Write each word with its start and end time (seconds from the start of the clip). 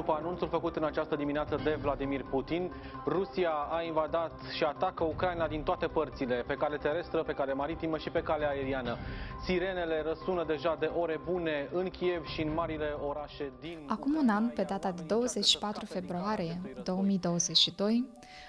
după 0.00 0.12
anunțul 0.12 0.48
făcut 0.48 0.76
în 0.76 0.84
această 0.84 1.16
dimineață 1.16 1.60
de 1.64 1.78
Vladimir 1.82 2.22
Putin, 2.30 2.72
Rusia 3.06 3.50
a 3.50 3.82
invadat 3.82 4.32
și 4.56 4.64
atacă 4.64 5.04
Ucraina 5.04 5.46
din 5.46 5.62
toate 5.62 5.86
părțile, 5.86 6.44
pe 6.46 6.54
cale 6.54 6.76
terestră, 6.76 7.22
pe 7.22 7.32
cale 7.32 7.52
maritimă 7.52 7.96
și 7.98 8.10
pe 8.10 8.22
cale 8.22 8.46
aeriană. 8.48 8.96
Sirenele 9.44 10.02
răsună 10.02 10.44
deja 10.44 10.76
de 10.80 10.86
ore 10.86 11.20
bune 11.24 11.68
în 11.72 11.88
Kiev 11.90 12.24
și 12.26 12.42
în 12.42 12.54
marile 12.54 12.96
orașe 13.08 13.52
din 13.60 13.78
Acum 13.86 14.14
un 14.14 14.28
an, 14.28 14.48
pe 14.48 14.62
data 14.62 14.90
de 14.90 15.02
24 15.06 15.84
februarie 15.86 16.60
2022, 16.84 18.04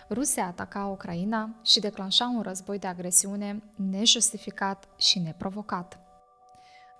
Rusia 0.10 0.46
ataca 0.46 0.86
Ucraina 0.86 1.50
și 1.64 1.80
declanșa 1.80 2.32
un 2.36 2.42
război 2.42 2.80
de 2.80 2.88
agresiune 2.88 3.64
nejustificat 3.76 4.88
și 4.98 5.20
neprovocat. 5.20 6.09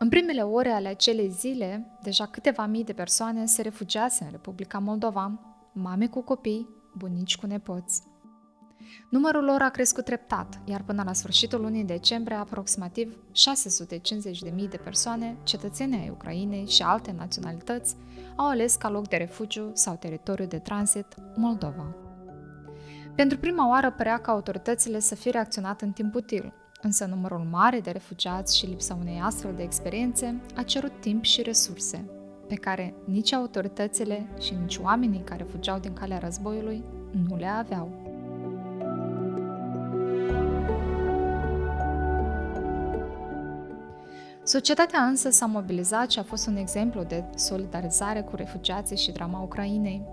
În 0.02 0.10
primele 0.10 0.42
ore 0.42 0.70
ale 0.70 0.88
acelei 0.88 1.30
zile, 1.30 1.98
deja 2.02 2.26
câteva 2.26 2.66
mii 2.66 2.84
de 2.84 2.94
persoane 2.94 3.46
se 3.46 3.62
refugiase 3.62 4.24
în 4.24 4.30
Republica 4.32 4.80
Moldova, 4.80 5.40
mame 5.74 6.08
cu 6.08 6.22
copii, 6.22 6.70
bunici 6.98 7.38
cu 7.38 7.46
nepoți. 7.46 8.04
Numărul 9.10 9.44
lor 9.44 9.62
a 9.62 9.70
crescut 9.70 10.06
treptat, 10.06 10.60
iar 10.66 10.84
până 10.86 11.04
la 11.06 11.14
sfârșitul 11.14 11.62
lunii 11.62 11.84
decembrie, 11.84 12.38
aproximativ 12.38 13.18
650.000 14.56 14.70
de 14.70 14.78
persoane, 14.84 15.38
cetățeni 15.44 15.96
ai 15.96 16.10
Ucrainei 16.10 16.68
și 16.68 16.82
alte 16.82 17.14
naționalități, 17.18 17.96
au 18.36 18.48
ales 18.48 18.76
ca 18.76 18.90
loc 18.90 19.08
de 19.08 19.18
refugiu 19.18 19.72
sau 19.74 19.96
teritoriu 19.96 20.46
de 20.46 20.60
tranzit 20.60 21.16
Moldova. 21.36 21.96
Pentru 23.16 23.38
prima 23.38 23.70
oară 23.70 23.92
părea 23.92 24.18
că 24.18 24.32
autoritățile 24.32 25.00
să 25.00 25.16
fie 25.16 25.32
reacționat 25.32 25.82
în 25.82 25.92
timp 25.92 26.16
util, 26.16 26.54
Însă 26.82 27.06
numărul 27.06 27.48
mare 27.50 27.80
de 27.80 27.92
refugiați 27.92 28.58
și 28.58 28.66
lipsa 28.66 28.98
unei 29.00 29.22
astfel 29.24 29.54
de 29.56 29.64
experiențe 29.64 30.42
a 30.56 30.64
cerut 30.64 30.92
timp 31.00 31.24
și 31.24 31.42
resurse, 31.42 32.06
pe 32.48 32.56
care 32.56 32.94
nici 33.06 33.34
autoritățile 33.34 34.28
și 34.40 34.54
nici 34.62 34.78
oamenii 34.78 35.24
care 35.24 35.44
fugeau 35.44 35.80
din 35.80 35.94
calea 35.94 36.18
războiului 36.18 36.84
nu 37.28 37.36
le 37.36 37.48
aveau. 37.48 37.90
Societatea 44.44 45.02
însă 45.02 45.30
s-a 45.30 45.46
mobilizat 45.46 46.12
și 46.12 46.20
a 46.20 46.24
fost 46.24 46.48
un 46.48 46.56
exemplu 46.56 47.04
de 47.04 47.24
solidarizare 47.36 48.22
cu 48.22 48.36
refugiații 48.36 48.98
și 48.98 49.12
drama 49.12 49.42
Ucrainei. 49.42 50.06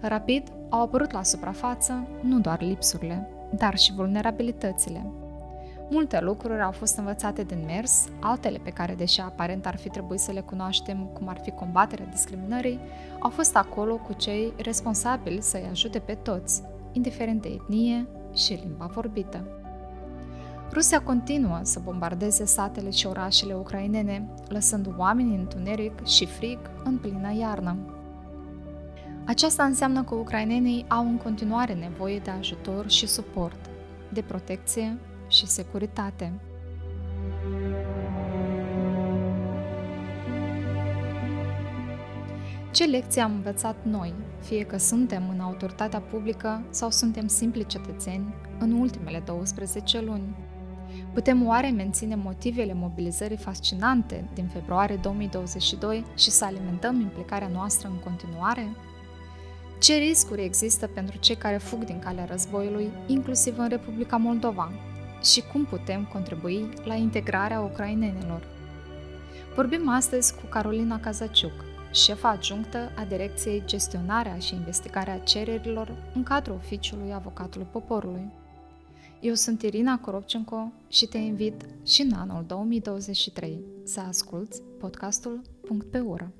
Rapid 0.00 0.52
au 0.68 0.82
apărut 0.82 1.12
la 1.12 1.22
suprafață 1.22 2.06
nu 2.20 2.40
doar 2.40 2.60
lipsurile, 2.60 3.28
dar 3.56 3.78
și 3.78 3.92
vulnerabilitățile, 3.92 5.06
Multe 5.90 6.20
lucruri 6.20 6.62
au 6.62 6.70
fost 6.70 6.96
învățate 6.96 7.42
din 7.42 7.64
mers, 7.66 8.08
altele 8.20 8.58
pe 8.62 8.70
care, 8.70 8.94
deși 8.94 9.20
aparent 9.20 9.66
ar 9.66 9.76
fi 9.76 9.88
trebuit 9.88 10.20
să 10.20 10.32
le 10.32 10.40
cunoaștem, 10.40 11.10
cum 11.12 11.28
ar 11.28 11.40
fi 11.42 11.50
combaterea 11.50 12.06
discriminării, 12.06 12.80
au 13.18 13.30
fost 13.30 13.56
acolo 13.56 13.96
cu 13.96 14.12
cei 14.12 14.52
responsabili 14.56 15.42
să-i 15.42 15.68
ajute 15.70 15.98
pe 15.98 16.14
toți, 16.14 16.62
indiferent 16.92 17.42
de 17.42 17.48
etnie 17.48 18.06
și 18.34 18.52
limba 18.52 18.86
vorbită. 18.86 19.44
Rusia 20.72 21.00
continuă 21.00 21.58
să 21.62 21.80
bombardeze 21.84 22.44
satele 22.44 22.90
și 22.90 23.06
orașele 23.06 23.54
ucrainene, 23.54 24.28
lăsând 24.48 24.94
oamenii 24.96 25.34
în 25.34 25.40
întuneric 25.40 26.06
și 26.06 26.26
frig 26.26 26.58
în 26.84 26.98
plină 26.98 27.34
iarnă. 27.38 27.76
Aceasta 29.26 29.64
înseamnă 29.64 30.02
că 30.02 30.14
ucrainenii 30.14 30.84
au 30.88 31.06
în 31.06 31.16
continuare 31.16 31.74
nevoie 31.74 32.18
de 32.18 32.30
ajutor 32.30 32.90
și 32.90 33.06
suport, 33.06 33.70
de 34.12 34.22
protecție 34.22 34.98
și 35.28 35.46
securitate. 35.46 36.32
Ce 42.74 42.84
lecții 42.84 43.20
am 43.20 43.32
învățat 43.32 43.76
noi, 43.82 44.14
fie 44.40 44.64
că 44.64 44.78
suntem 44.78 45.28
în 45.28 45.40
autoritatea 45.40 46.00
publică 46.00 46.62
sau 46.70 46.90
suntem 46.90 47.26
simpli 47.26 47.66
cetățeni, 47.66 48.34
în 48.58 48.72
ultimele 48.72 49.22
12 49.26 50.00
luni? 50.00 50.36
Putem 51.12 51.46
oare 51.46 51.70
menține 51.70 52.14
motivele 52.14 52.72
mobilizării 52.74 53.36
fascinante 53.36 54.28
din 54.34 54.46
februarie 54.46 54.96
2022 54.96 56.04
și 56.16 56.30
să 56.30 56.44
alimentăm 56.44 57.00
implicarea 57.00 57.48
noastră 57.48 57.88
în 57.88 57.98
continuare? 57.98 58.76
Ce 59.80 59.94
riscuri 59.94 60.44
există 60.44 60.86
pentru 60.86 61.18
cei 61.18 61.36
care 61.36 61.56
fug 61.56 61.84
din 61.84 61.98
calea 61.98 62.24
războiului, 62.24 62.90
inclusiv 63.06 63.58
în 63.58 63.68
Republica 63.68 64.16
Moldova, 64.16 64.72
și 65.24 65.42
cum 65.52 65.64
putem 65.64 66.04
contribui 66.12 66.68
la 66.84 66.94
integrarea 66.94 67.60
ucrainenilor. 67.60 68.46
Vorbim 69.54 69.88
astăzi 69.88 70.34
cu 70.34 70.46
Carolina 70.50 71.00
Kazaciuc, 71.00 71.64
șefa 71.92 72.28
adjunctă 72.28 72.92
a 72.96 73.04
Direcției 73.04 73.62
Gestionarea 73.66 74.38
și 74.38 74.54
Investigarea 74.54 75.18
Cererilor 75.18 75.96
în 76.14 76.22
cadrul 76.22 76.56
Oficiului 76.56 77.12
Avocatului 77.12 77.66
Poporului. 77.70 78.32
Eu 79.20 79.34
sunt 79.34 79.62
Irina 79.62 79.98
Coropcenco 79.98 80.72
și 80.88 81.06
te 81.06 81.18
invit 81.18 81.64
și 81.84 82.02
în 82.02 82.12
anul 82.12 82.44
2023 82.46 83.60
să 83.84 84.00
asculți 84.00 84.62
podcastul 84.78 85.40
Punct 85.66 85.90
pe 85.90 85.98
oră. 85.98 86.32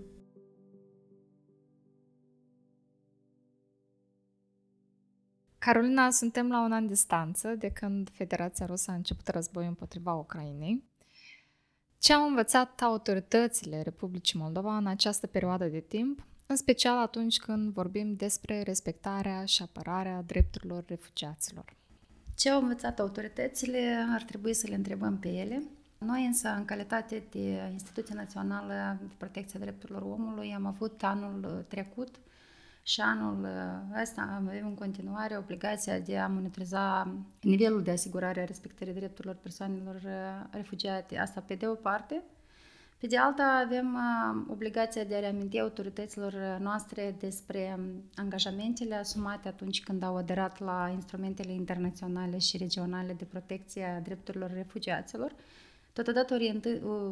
Carolina, 5.65 6.11
suntem 6.11 6.49
la 6.49 6.65
un 6.65 6.73
an 6.73 6.87
distanță 6.87 7.49
de 7.49 7.69
când 7.69 8.11
Federația 8.13 8.67
Rusă 8.67 8.91
a 8.91 8.95
început 8.95 9.29
războiul 9.29 9.69
împotriva 9.69 10.13
Ucrainei. 10.13 10.85
Ce 11.99 12.13
au 12.13 12.29
învățat 12.29 12.81
autoritățile 12.81 13.83
Republicii 13.83 14.39
Moldova 14.39 14.77
în 14.77 14.87
această 14.87 15.27
perioadă 15.27 15.65
de 15.65 15.81
timp, 15.81 16.27
în 16.47 16.57
special 16.57 16.99
atunci 16.99 17.39
când 17.39 17.73
vorbim 17.73 18.15
despre 18.15 18.63
respectarea 18.63 19.45
și 19.45 19.63
apărarea 19.63 20.23
drepturilor 20.27 20.85
refugiaților? 20.87 21.77
Ce 22.37 22.51
au 22.51 22.61
învățat 22.61 23.01
autoritățile 23.01 24.07
ar 24.13 24.23
trebui 24.23 24.55
să 24.55 24.67
le 24.69 24.75
întrebăm 24.75 25.19
pe 25.19 25.29
ele. 25.29 25.63
Noi 25.99 26.25
însă, 26.27 26.49
în 26.49 26.65
calitate 26.65 27.23
de 27.31 27.69
Instituție 27.73 28.15
Națională 28.15 28.99
de 29.01 29.15
Protecție 29.17 29.59
a 29.59 29.63
Drepturilor 29.63 30.03
Omului, 30.03 30.55
am 30.55 30.67
avut 30.67 31.03
anul 31.03 31.65
trecut 31.69 32.15
și 32.87 33.01
anul 33.01 33.43
uh, 33.43 34.01
ăsta 34.03 34.41
avem 34.47 34.67
în 34.67 34.75
continuare 34.75 35.37
obligația 35.37 35.99
de 35.99 36.19
a 36.19 36.27
monitoriza 36.27 37.15
nivelul 37.41 37.83
de 37.83 37.91
asigurare 37.91 38.41
a 38.41 38.45
respectării 38.45 38.93
drepturilor 38.93 39.37
persoanelor 39.43 39.95
uh, 39.95 40.47
refugiate. 40.51 41.19
Asta 41.19 41.43
pe 41.47 41.55
de 41.55 41.67
o 41.67 41.75
parte. 41.75 42.23
Pe 42.99 43.07
de 43.07 43.19
alta 43.19 43.63
avem 43.65 43.95
uh, 43.95 44.45
obligația 44.49 45.05
de 45.05 45.15
a 45.15 45.21
reaminti 45.21 45.61
autorităților 45.61 46.59
noastre 46.61 47.17
despre 47.19 47.75
um, 47.79 47.85
angajamentele 48.15 48.95
asumate 48.95 49.49
atunci 49.49 49.83
când 49.83 50.03
au 50.03 50.17
aderat 50.17 50.61
la 50.61 50.91
instrumentele 50.95 51.53
internaționale 51.53 52.39
și 52.39 52.57
regionale 52.57 53.13
de 53.13 53.25
protecție 53.25 53.85
a 53.85 54.01
drepturilor 54.01 54.51
refugiaților, 54.55 55.35
totodată 55.93 56.37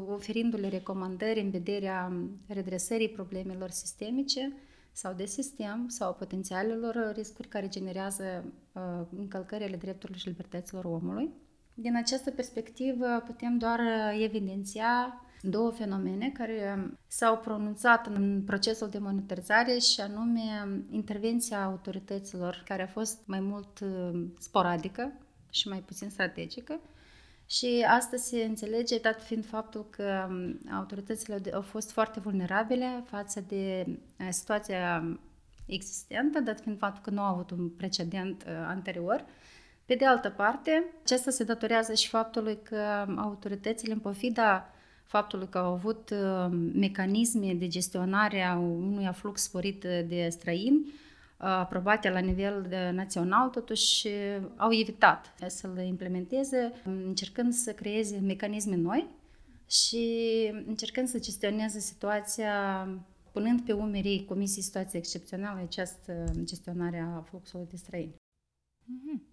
oferindu-le 0.08 0.68
recomandări 0.68 1.40
în 1.40 1.50
vederea 1.50 2.08
um, 2.10 2.30
redresării 2.46 3.08
problemelor 3.08 3.70
sistemice, 3.70 4.52
sau 4.92 5.12
de 5.12 5.24
sistem 5.24 5.88
sau 5.88 6.14
potențialelor 6.14 7.12
riscuri 7.14 7.48
care 7.48 7.68
generează 7.68 8.44
uh, 8.72 9.06
încălcările 9.16 9.76
drepturilor 9.76 10.20
și 10.20 10.28
libertăților 10.28 10.84
omului. 10.84 11.30
Din 11.74 11.96
această 11.96 12.30
perspectivă 12.30 13.22
putem 13.26 13.58
doar 13.58 13.80
evidenția 14.18 15.22
două 15.40 15.70
fenomene 15.70 16.30
care 16.30 16.90
s-au 17.06 17.38
pronunțat 17.38 18.06
în 18.06 18.42
procesul 18.46 18.88
de 18.88 18.98
monitorizare 18.98 19.78
și 19.78 20.00
anume 20.00 20.40
intervenția 20.90 21.64
autorităților 21.64 22.62
care 22.66 22.82
a 22.82 22.86
fost 22.86 23.18
mai 23.26 23.40
mult 23.40 23.80
uh, 23.80 24.24
sporadică 24.38 25.12
și 25.50 25.68
mai 25.68 25.78
puțin 25.78 26.10
strategică 26.10 26.80
și 27.52 27.84
asta 27.88 28.16
se 28.16 28.42
înțelege, 28.42 28.98
dat 28.98 29.22
fiind 29.22 29.46
faptul 29.46 29.86
că 29.90 30.26
um, 30.28 30.58
autoritățile 30.74 31.40
au 31.54 31.60
fost 31.60 31.90
foarte 31.90 32.20
vulnerabile 32.20 33.04
față 33.06 33.44
de 33.48 33.86
uh, 33.88 34.28
situația 34.30 35.04
existentă, 35.66 36.40
dat 36.40 36.60
fiind 36.60 36.78
faptul 36.78 37.02
că 37.02 37.10
nu 37.10 37.20
au 37.20 37.32
avut 37.32 37.50
un 37.50 37.68
precedent 37.68 38.42
uh, 38.42 38.52
anterior. 38.66 39.24
Pe 39.84 39.94
de 39.94 40.06
altă 40.06 40.30
parte, 40.30 40.84
acesta 41.02 41.30
se 41.30 41.44
datorează 41.44 41.94
și 41.94 42.08
faptului 42.08 42.58
că 42.62 43.04
um, 43.08 43.18
autoritățile, 43.18 43.92
în 43.92 43.98
pofida 43.98 44.70
faptului 45.04 45.48
că 45.48 45.58
au 45.58 45.72
avut 45.72 46.10
uh, 46.10 46.46
mecanisme 46.74 47.54
de 47.54 47.68
gestionare 47.68 48.42
a 48.42 48.56
unui 48.58 49.06
aflux 49.06 49.42
sporit 49.42 49.80
de 49.80 50.28
străini, 50.30 50.92
aprobate 51.44 52.10
la 52.10 52.18
nivel 52.18 52.66
național, 52.92 53.48
totuși 53.48 54.08
au 54.56 54.72
evitat 54.72 55.34
să 55.46 55.70
le 55.74 55.86
implementeze, 55.86 56.72
încercând 56.84 57.52
să 57.52 57.72
creeze 57.72 58.18
mecanisme 58.18 58.76
noi 58.76 59.06
și 59.66 60.06
încercând 60.66 61.08
să 61.08 61.18
gestioneze 61.18 61.78
situația 61.78 62.88
punând 63.32 63.60
pe 63.60 63.72
umerii 63.72 64.24
Comisiei 64.24 64.62
Situații 64.62 64.98
Excepționale 64.98 65.60
această 65.60 66.24
gestionare 66.42 66.98
a 66.98 67.20
fluxului 67.20 67.66
de 67.70 67.76
străini. 67.76 68.14
Mm-hmm. 68.14 69.31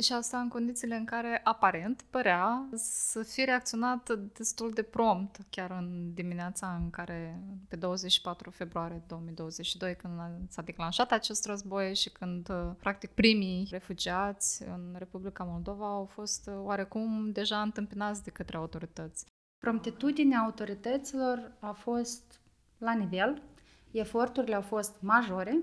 Și 0.00 0.12
asta 0.12 0.38
în 0.38 0.48
condițiile 0.48 0.94
în 0.94 1.04
care, 1.04 1.40
aparent, 1.44 2.04
părea 2.10 2.68
să 2.74 3.22
fie 3.22 3.44
reacționat 3.44 4.10
destul 4.12 4.70
de 4.70 4.82
prompt, 4.82 5.38
chiar 5.50 5.70
în 5.70 6.14
dimineața 6.14 6.78
în 6.82 6.90
care, 6.90 7.42
pe 7.68 7.76
24 7.76 8.50
februarie 8.50 9.02
2022, 9.06 9.96
când 9.96 10.12
s-a 10.48 10.62
declanșat 10.62 11.12
acest 11.12 11.46
război 11.46 11.94
și 11.94 12.10
când, 12.10 12.48
practic, 12.78 13.10
primii 13.10 13.68
refugiați 13.70 14.62
în 14.62 14.94
Republica 14.98 15.44
Moldova 15.44 15.86
au 15.86 16.04
fost 16.04 16.50
oarecum 16.62 17.30
deja 17.32 17.62
întâmpinați 17.62 18.22
de 18.22 18.30
către 18.30 18.56
autorități. 18.56 19.26
Promptitudinea 19.58 20.38
autorităților 20.38 21.52
a 21.60 21.72
fost 21.72 22.40
la 22.78 22.92
nivel, 22.92 23.42
eforturile 23.90 24.54
au 24.54 24.62
fost 24.62 24.96
majore, 25.00 25.58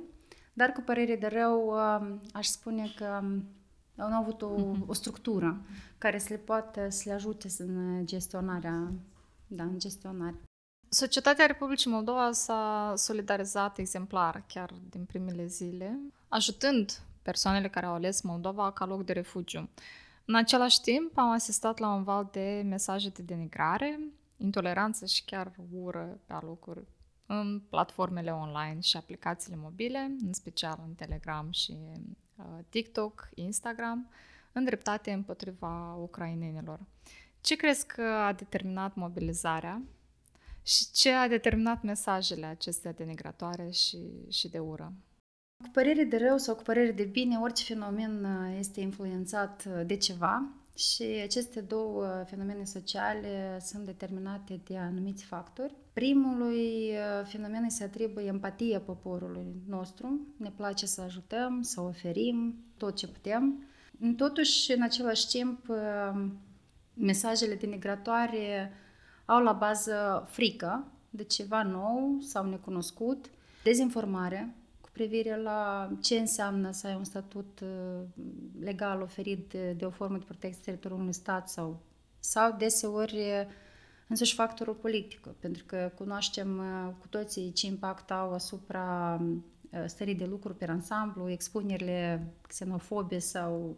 dar 0.54 0.72
cu 0.72 0.82
părere 0.82 1.16
de 1.16 1.28
rău 1.28 1.68
um, 1.68 2.22
aș 2.34 2.46
spune 2.46 2.94
că 2.96 3.20
um, 3.22 3.44
au 3.98 4.12
avut 4.12 4.42
o, 4.42 4.56
uh-huh. 4.56 4.86
o 4.86 4.94
structură 4.94 5.62
care 5.98 6.18
să 6.18 6.28
le 6.30 6.38
poată 6.38 6.90
să 6.90 7.04
le 7.06 7.14
ajute 7.14 7.48
în 7.58 8.06
gestionarea, 8.06 8.92
da, 9.48 9.64
în 9.64 9.80
gestionare. 9.80 10.36
Societatea 10.90 11.46
Republicii 11.46 11.92
Moldova 11.92 12.32
s-a 12.32 12.94
solidarizat 12.98 13.78
exemplar 13.78 14.44
chiar 14.48 14.74
din 14.90 15.06
primele 15.06 15.46
zile, 15.46 16.00
ajutând 16.28 17.02
persoanele 17.22 17.70
care 17.70 17.86
au 17.86 17.94
ales 17.94 18.22
Moldova 18.22 18.72
ca 18.72 18.86
loc 18.86 19.06
de 19.06 19.14
refugiu. 19.14 19.70
În 20.26 20.36
același 20.36 20.82
timp, 20.82 21.18
am 21.18 21.32
asistat 21.32 21.78
la 21.78 21.94
un 21.94 22.04
val 22.04 22.30
de 22.32 22.62
mesaje 22.66 23.10
de 23.10 23.22
denigrare, 23.22 24.00
intoleranță 24.38 25.06
și 25.06 25.26
chiar 25.26 25.52
ură 25.72 26.20
pe 26.26 26.34
alocuri 26.34 26.84
în 27.26 27.62
platformele 27.70 28.32
online 28.32 28.80
și 28.80 28.98
aplicațiile 28.98 29.58
mobile, 29.62 30.16
în 30.26 30.34
special 30.34 30.80
în 30.88 30.94
Telegram 30.94 31.52
și 31.52 31.72
uh, 31.72 32.02
TikTok, 32.70 33.30
Instagram, 33.36 34.10
îndreptate 34.52 35.12
împotriva 35.12 35.94
ucrainenilor. 35.94 36.80
Ce 37.42 37.56
crezi 37.56 37.86
că 37.86 38.02
a 38.02 38.34
determinat 38.34 38.96
mobilizarea 38.96 39.82
și 40.64 40.92
ce 40.92 41.12
a 41.12 41.28
determinat 41.28 41.82
mesajele 41.82 42.46
acestea 42.46 42.92
denigratoare 42.92 43.70
și, 43.70 43.98
și 44.30 44.50
de 44.50 44.60
ură? 44.60 44.94
Cu 45.64 45.70
părere 45.72 46.04
de 46.04 46.18
rău 46.18 46.38
sau 46.38 46.56
cu 46.56 46.64
părere 46.64 46.92
de 46.92 47.04
bine, 47.04 47.38
orice 47.38 47.64
fenomen 47.64 48.24
uh, 48.24 48.56
este 48.58 48.82
influențat 48.82 49.66
uh, 49.68 49.86
de 49.86 49.98
ceva 49.98 50.50
și 50.76 51.04
aceste 51.24 51.62
două 51.62 52.24
fenomene 52.26 52.64
sociale 52.64 53.60
sunt 53.62 53.86
determinate 53.86 54.62
de 54.64 54.78
anumiți 54.78 55.24
factori. 55.24 55.74
Primului 55.94 56.90
uh, 56.90 57.28
fenomen 57.28 57.70
se 57.70 57.84
atribuie 57.84 58.26
empatia 58.26 58.80
poporului 58.80 59.56
nostru. 59.68 60.28
Ne 60.38 60.52
place 60.56 60.86
să 60.86 61.02
ajutăm, 61.02 61.62
să 61.62 61.82
oferim 61.82 62.56
tot 62.78 62.96
ce 62.96 63.08
putem. 63.08 63.68
Totuși, 64.18 64.72
în 64.72 64.82
același 64.82 65.28
timp, 65.28 65.66
mesajele 66.94 67.56
denigratoare 67.56 68.72
au 69.26 69.44
la 69.44 69.52
bază 69.52 70.28
frică 70.30 70.88
de 71.10 71.24
ceva 71.24 71.64
nou 71.64 72.18
sau 72.20 72.50
necunoscut, 72.50 73.30
dezinformare, 73.64 74.56
privire 74.94 75.42
la 75.42 75.90
ce 76.02 76.16
înseamnă 76.16 76.72
să 76.72 76.88
ai 76.88 76.96
un 76.96 77.04
statut 77.04 77.60
uh, 77.64 78.02
legal 78.60 79.02
oferit 79.02 79.50
de, 79.50 79.72
de 79.72 79.86
o 79.86 79.90
formă 79.90 80.18
de 80.18 80.24
protecție 80.26 80.62
teritoriului 80.64 81.04
unui 81.04 81.14
stat 81.14 81.50
sau, 81.50 81.80
sau 82.20 82.56
deseori 82.58 83.16
uh, 83.16 83.48
însuși 84.08 84.34
factorul 84.34 84.74
politic, 84.74 85.28
pentru 85.40 85.64
că 85.66 85.92
cunoaștem 85.96 86.58
uh, 86.58 86.94
cu 87.00 87.08
toții 87.08 87.52
ce 87.52 87.66
impact 87.66 88.12
au 88.12 88.34
asupra 88.34 89.22
stării 89.86 90.16
de 90.16 90.26
lucru 90.26 90.54
pe 90.54 90.66
ansamblu, 90.66 91.30
expunerile 91.30 92.28
xenofobe 92.48 93.20
sau 93.20 93.78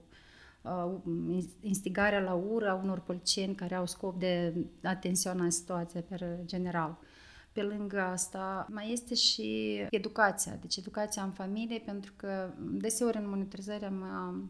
instigarea 1.62 2.20
la 2.20 2.34
ură 2.34 2.70
a 2.70 2.74
unor 2.84 3.00
politicieni 3.00 3.56
care 3.56 3.76
au 3.76 3.86
scop 3.86 4.20
de 4.20 4.54
a 4.84 4.96
tensiona 4.96 5.50
situația 5.50 6.02
pe 6.02 6.40
general. 6.46 6.98
Pe 7.56 7.62
lângă 7.62 8.02
asta, 8.02 8.68
mai 8.70 8.92
este 8.92 9.14
și 9.14 9.80
educația, 9.90 10.58
deci 10.62 10.76
educația 10.76 11.24
în 11.24 11.32
familie, 11.32 11.80
pentru 11.80 12.14
că 12.16 12.54
deseori 12.58 13.18
în 13.18 13.30
monitorizare 13.30 13.86
am 13.86 14.50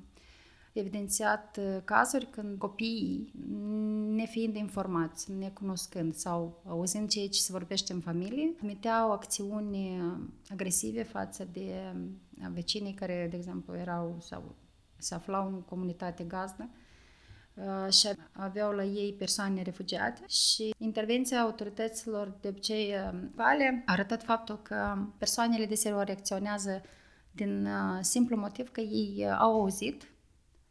evidențiat 0.74 1.57
uh, 1.60 1.78
cazuri 1.84 2.25
când 2.25 2.57
copiii, 2.57 3.31
nefiind 4.16 4.56
informați, 4.56 5.31
necunoscând 5.31 6.13
sau 6.13 6.62
auzind 6.68 7.10
ceea 7.10 7.28
ce 7.28 7.40
se 7.40 7.52
vorbește 7.52 7.94
în 7.94 8.00
familie, 8.00 8.56
comiteau 8.60 9.12
acțiuni 9.12 10.02
agresive 10.50 11.04
față 11.04 11.48
de 11.52 11.94
uh, 12.42 12.48
vecinii 12.54 12.94
care, 12.94 13.28
de 13.30 13.36
exemplu, 13.36 13.75
erau 13.75 14.18
sau 14.19 14.56
se 14.98 15.16
aflau 15.16 15.48
în 15.48 15.62
comunitate 15.62 16.24
gazdă. 16.24 16.69
Uh, 16.72 16.84
și 17.90 18.07
aveau 18.31 18.72
la 18.72 18.84
ei 18.84 19.13
persoane 19.13 19.62
refugiate 19.62 20.22
și 20.28 20.74
intervenția 20.78 21.42
autorităților 21.42 22.38
de 22.42 22.48
obicei 22.48 22.94
vale 23.36 23.72
uh, 23.74 23.81
a 23.86 23.92
arătat 23.92 24.24
faptul 24.24 24.62
că 24.62 24.98
persoanele 25.18 25.66
deseori 25.66 26.06
reacționează 26.06 26.81
din 27.31 27.66
uh, 27.66 27.98
simplu 28.02 28.36
motiv 28.36 28.72
că 28.72 28.81
ei 28.81 29.31
au 29.31 29.54
auzit, 29.54 30.10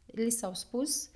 li 0.05 0.29
s-au 0.29 0.53
spus, 0.53 1.09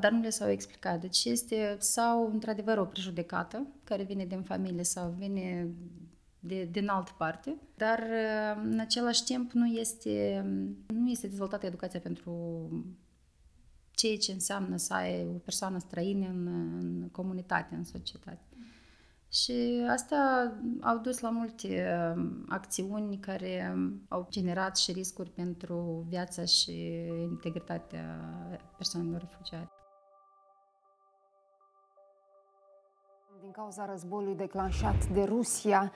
dar 0.00 0.10
nu 0.10 0.20
le 0.20 0.30
s-au 0.30 0.50
explicat. 0.50 1.00
Deci 1.00 1.24
este 1.24 1.76
sau 1.78 2.30
într-adevăr 2.32 2.78
o 2.78 2.84
prejudecată 2.84 3.66
care 3.84 4.02
vine 4.02 4.24
din 4.24 4.42
familie 4.42 4.82
sau 4.82 5.14
vine 5.18 5.68
de, 6.38 6.68
din 6.70 6.88
altă 6.88 7.14
parte, 7.18 7.56
dar 7.76 8.02
în 8.62 8.78
același 8.78 9.24
timp 9.24 9.52
nu 9.52 9.66
este, 9.66 10.44
nu 10.86 11.10
este 11.10 11.26
dezvoltată 11.26 11.66
educația 11.66 12.00
pentru 12.00 12.32
ceea 13.94 14.16
ce 14.16 14.32
înseamnă 14.32 14.76
să 14.76 14.94
ai 14.94 15.26
o 15.34 15.38
persoană 15.38 15.78
străină 15.78 16.26
în, 16.26 16.46
în 16.80 17.08
comunitate, 17.12 17.74
în 17.74 17.84
societate. 17.84 18.48
Și 19.28 19.86
asta 19.90 20.52
au 20.80 20.98
dus 20.98 21.20
la 21.20 21.30
multe 21.30 21.86
um, 22.16 22.44
acțiuni 22.48 23.18
care 23.18 23.72
um, 23.74 24.06
au 24.08 24.26
generat 24.30 24.76
și 24.76 24.92
riscuri 24.92 25.30
pentru 25.30 26.06
viața 26.08 26.44
și 26.44 27.06
integritatea 27.20 28.20
persoanelor 28.76 29.20
refugiate. 29.20 29.70
Din 33.40 33.50
cauza 33.50 33.86
războiului 33.86 34.34
declanșat 34.34 35.06
de 35.06 35.22
Rusia, 35.22 35.92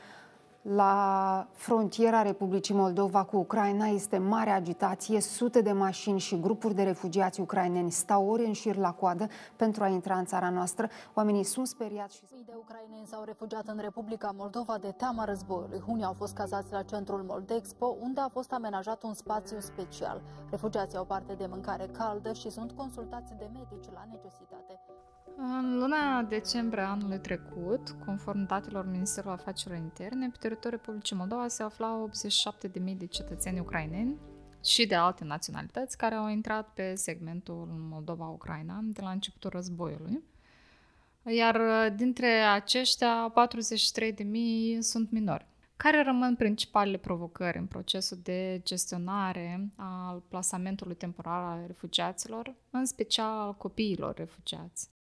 la 0.62 1.46
frontiera 1.52 2.22
Republicii 2.22 2.74
Moldova 2.74 3.24
cu 3.24 3.36
Ucraina 3.36 3.86
este 3.86 4.18
mare 4.18 4.50
agitație, 4.50 5.20
sute 5.20 5.60
de 5.60 5.72
mașini 5.72 6.18
și 6.18 6.40
grupuri 6.40 6.74
de 6.74 6.82
refugiați 6.82 7.40
ucraineni 7.40 7.90
stau 7.90 8.28
ori 8.28 8.44
în 8.44 8.52
șir 8.52 8.76
la 8.76 8.92
coadă 8.92 9.28
pentru 9.56 9.82
a 9.82 9.88
intra 9.88 10.18
în 10.18 10.24
țara 10.24 10.50
noastră. 10.50 10.88
Oamenii 11.14 11.44
sunt 11.44 11.66
speriați 11.66 12.16
și... 12.16 12.22
Mii 12.32 12.44
de 12.44 12.54
ucraineni 12.56 13.06
s-au 13.06 13.24
refugiat 13.24 13.66
în 13.66 13.78
Republica 13.80 14.34
Moldova 14.36 14.78
de 14.80 14.90
teama 14.96 15.24
războiului. 15.24 15.82
Unii 15.86 16.04
au 16.04 16.12
fost 16.12 16.34
cazați 16.34 16.72
la 16.72 16.82
centrul 16.82 17.22
Moldexpo, 17.22 17.96
unde 18.00 18.20
a 18.20 18.28
fost 18.28 18.52
amenajat 18.52 19.02
un 19.02 19.14
spațiu 19.14 19.60
special. 19.60 20.22
Refugiații 20.50 20.98
au 20.98 21.04
parte 21.04 21.34
de 21.34 21.46
mâncare 21.46 21.86
caldă 21.86 22.32
și 22.32 22.50
sunt 22.50 22.72
consultați 22.72 23.34
de 23.38 23.50
medici 23.52 23.92
la 23.92 24.04
necesitate. 24.10 24.80
În 25.40 25.78
luna 25.78 26.22
decembrie 26.22 26.82
anului 26.82 27.18
trecut, 27.18 27.96
conform 28.04 28.46
datelor 28.46 28.86
Ministerului 28.86 29.38
Afacerilor 29.40 29.82
Interne, 29.82 30.28
pe 30.28 30.36
teritoriul 30.40 30.80
Republicii 30.80 31.16
Moldova 31.16 31.48
se 31.48 31.62
aflau 31.62 32.10
87.000 32.10 32.96
de 32.96 33.06
cetățeni 33.06 33.60
ucraineni 33.60 34.16
și 34.64 34.86
de 34.86 34.94
alte 34.94 35.24
naționalități 35.24 35.96
care 35.96 36.14
au 36.14 36.28
intrat 36.28 36.72
pe 36.74 36.94
segmentul 36.94 37.68
Moldova-Ucraina 37.90 38.78
de 38.82 39.00
la 39.00 39.10
începutul 39.10 39.50
războiului. 39.50 40.22
Iar 41.22 41.60
dintre 41.90 42.28
aceștia, 42.28 43.32
43.000 43.32 44.24
sunt 44.80 45.10
minori. 45.10 45.46
Care 45.76 46.02
rămân 46.02 46.34
principalele 46.36 46.96
provocări 46.96 47.58
în 47.58 47.66
procesul 47.66 48.18
de 48.22 48.60
gestionare 48.64 49.68
al 49.76 50.22
plasamentului 50.28 50.94
temporar 50.94 51.42
al 51.42 51.64
refugiaților, 51.66 52.54
în 52.70 52.84
special 52.84 53.38
al 53.38 53.54
copiilor 53.56 54.14
refugiați? 54.14 54.96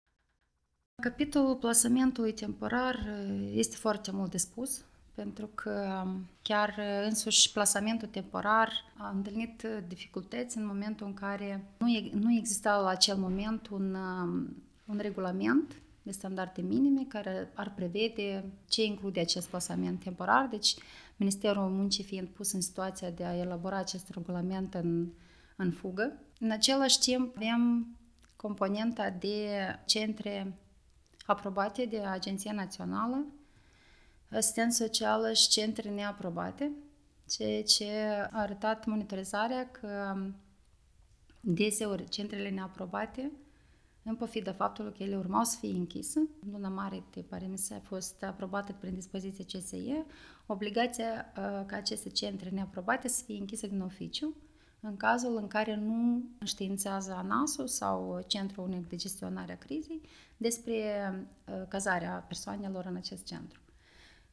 Capitolul 1.02 1.56
plasamentului 1.56 2.34
temporar 2.34 2.96
uh, 2.96 3.52
este 3.54 3.76
foarte 3.76 4.12
mult 4.12 4.32
de 4.32 4.38
spus, 4.38 4.82
pentru 5.14 5.50
că 5.56 6.04
um, 6.06 6.28
chiar 6.42 6.70
uh, 6.78 7.06
însuși 7.06 7.52
plasamentul 7.52 8.08
temporar 8.08 8.72
a 8.98 9.10
întâlnit 9.10 9.64
uh, 9.64 9.84
dificultăți 9.88 10.58
în 10.58 10.66
momentul 10.66 11.08
în 11.08 11.14
care 11.14 11.66
nu, 11.78 11.88
nu 12.14 12.34
exista 12.38 12.78
la 12.78 12.90
acel 12.90 13.18
moment 13.18 13.68
un, 13.68 13.94
um, 13.94 14.64
un 14.86 14.98
regulament 14.98 15.76
de 16.02 16.12
standarde 16.12 16.62
minime 16.62 17.06
care 17.08 17.52
ar 17.54 17.74
prevede 17.76 18.44
ce 18.70 18.84
include 18.84 19.20
acest 19.20 19.48
plasament 19.48 20.04
temporar. 20.04 20.48
Deci, 20.48 20.76
Ministerul 21.16 21.70
Muncii 21.70 22.04
fiind 22.04 22.28
pus 22.28 22.52
în 22.52 22.62
situația 22.62 23.10
de 23.10 23.24
a 23.24 23.38
elabora 23.38 23.78
acest 23.78 24.10
regulament 24.10 24.74
în, 24.74 25.08
în 25.56 25.72
fugă. 25.72 26.14
În 26.40 26.52
același 26.52 27.00
timp, 27.00 27.36
avem 27.36 27.88
componenta 28.36 29.10
de 29.10 29.48
centre 29.86 30.58
aprobate 31.28 31.86
de 31.86 32.00
Agenția 32.00 32.52
Națională, 32.52 33.26
asistență 34.32 34.84
socială 34.84 35.34
și 35.34 35.48
centre 35.48 35.90
neaprobate, 35.90 36.72
ceea 37.30 37.64
ce 37.64 37.92
a 38.32 38.42
arătat 38.42 38.86
monitorizarea 38.86 39.70
că 39.72 40.16
Deseori, 41.50 42.10
centrele 42.10 42.50
neaprobate, 42.50 43.32
în 44.04 44.16
pofida 44.16 44.54
faptului 44.54 44.94
că 44.98 45.04
ele 45.04 45.18
urmau 45.18 45.44
să 45.44 45.58
fie 45.60 45.70
închise, 45.70 46.28
luna 46.52 46.70
martie, 46.70 47.22
pare 47.22 47.46
mi 47.46 47.58
a 47.70 47.80
fost 47.80 48.24
aprobată 48.24 48.76
prin 48.80 48.94
dispoziție 48.94 49.46
CSE, 49.46 50.06
obligația 50.46 51.06
uh, 51.06 51.66
ca 51.66 51.76
aceste 51.76 52.10
centre 52.10 52.50
neaprobate 52.50 53.08
să 53.08 53.24
fie 53.24 53.38
închise 53.38 53.68
din 53.68 53.82
oficiu, 53.82 54.36
în 54.80 54.98
cazul 54.98 55.38
în 55.38 55.48
care 55.48 55.76
nu 55.76 56.24
înștiințează 56.40 57.12
ANASul 57.12 57.68
sau 57.68 58.24
Centrul 58.28 58.64
Unic 58.64 58.90
de 58.90 58.96
Gestionare 58.96 59.52
a 59.52 59.58
Crizei 59.58 60.02
despre 60.38 60.74
uh, 61.46 61.54
cazarea 61.68 62.26
persoanelor 62.28 62.86
în 62.86 62.96
acest 62.96 63.26
centru. 63.26 63.60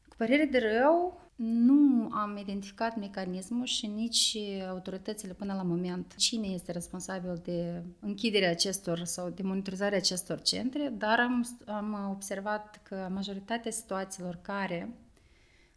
Cu 0.09 0.15
părere 0.17 0.45
de 0.45 0.59
rău, 0.59 1.19
nu 1.35 2.09
am 2.11 2.37
identificat 2.37 2.97
mecanismul 2.97 3.65
și 3.65 3.87
nici 3.87 4.37
autoritățile 4.69 5.33
până 5.33 5.53
la 5.53 5.63
moment 5.63 6.15
cine 6.15 6.47
este 6.47 6.71
responsabil 6.71 7.41
de 7.43 7.83
închiderea 7.99 8.49
acestor 8.49 9.03
sau 9.03 9.29
de 9.29 9.43
monitorizarea 9.43 9.97
acestor 9.97 10.41
centre, 10.41 10.93
dar 10.97 11.19
am, 11.19 11.47
am 11.65 12.09
observat 12.11 12.79
că 12.83 13.07
majoritatea 13.11 13.71
situațiilor 13.71 14.39
care 14.41 14.95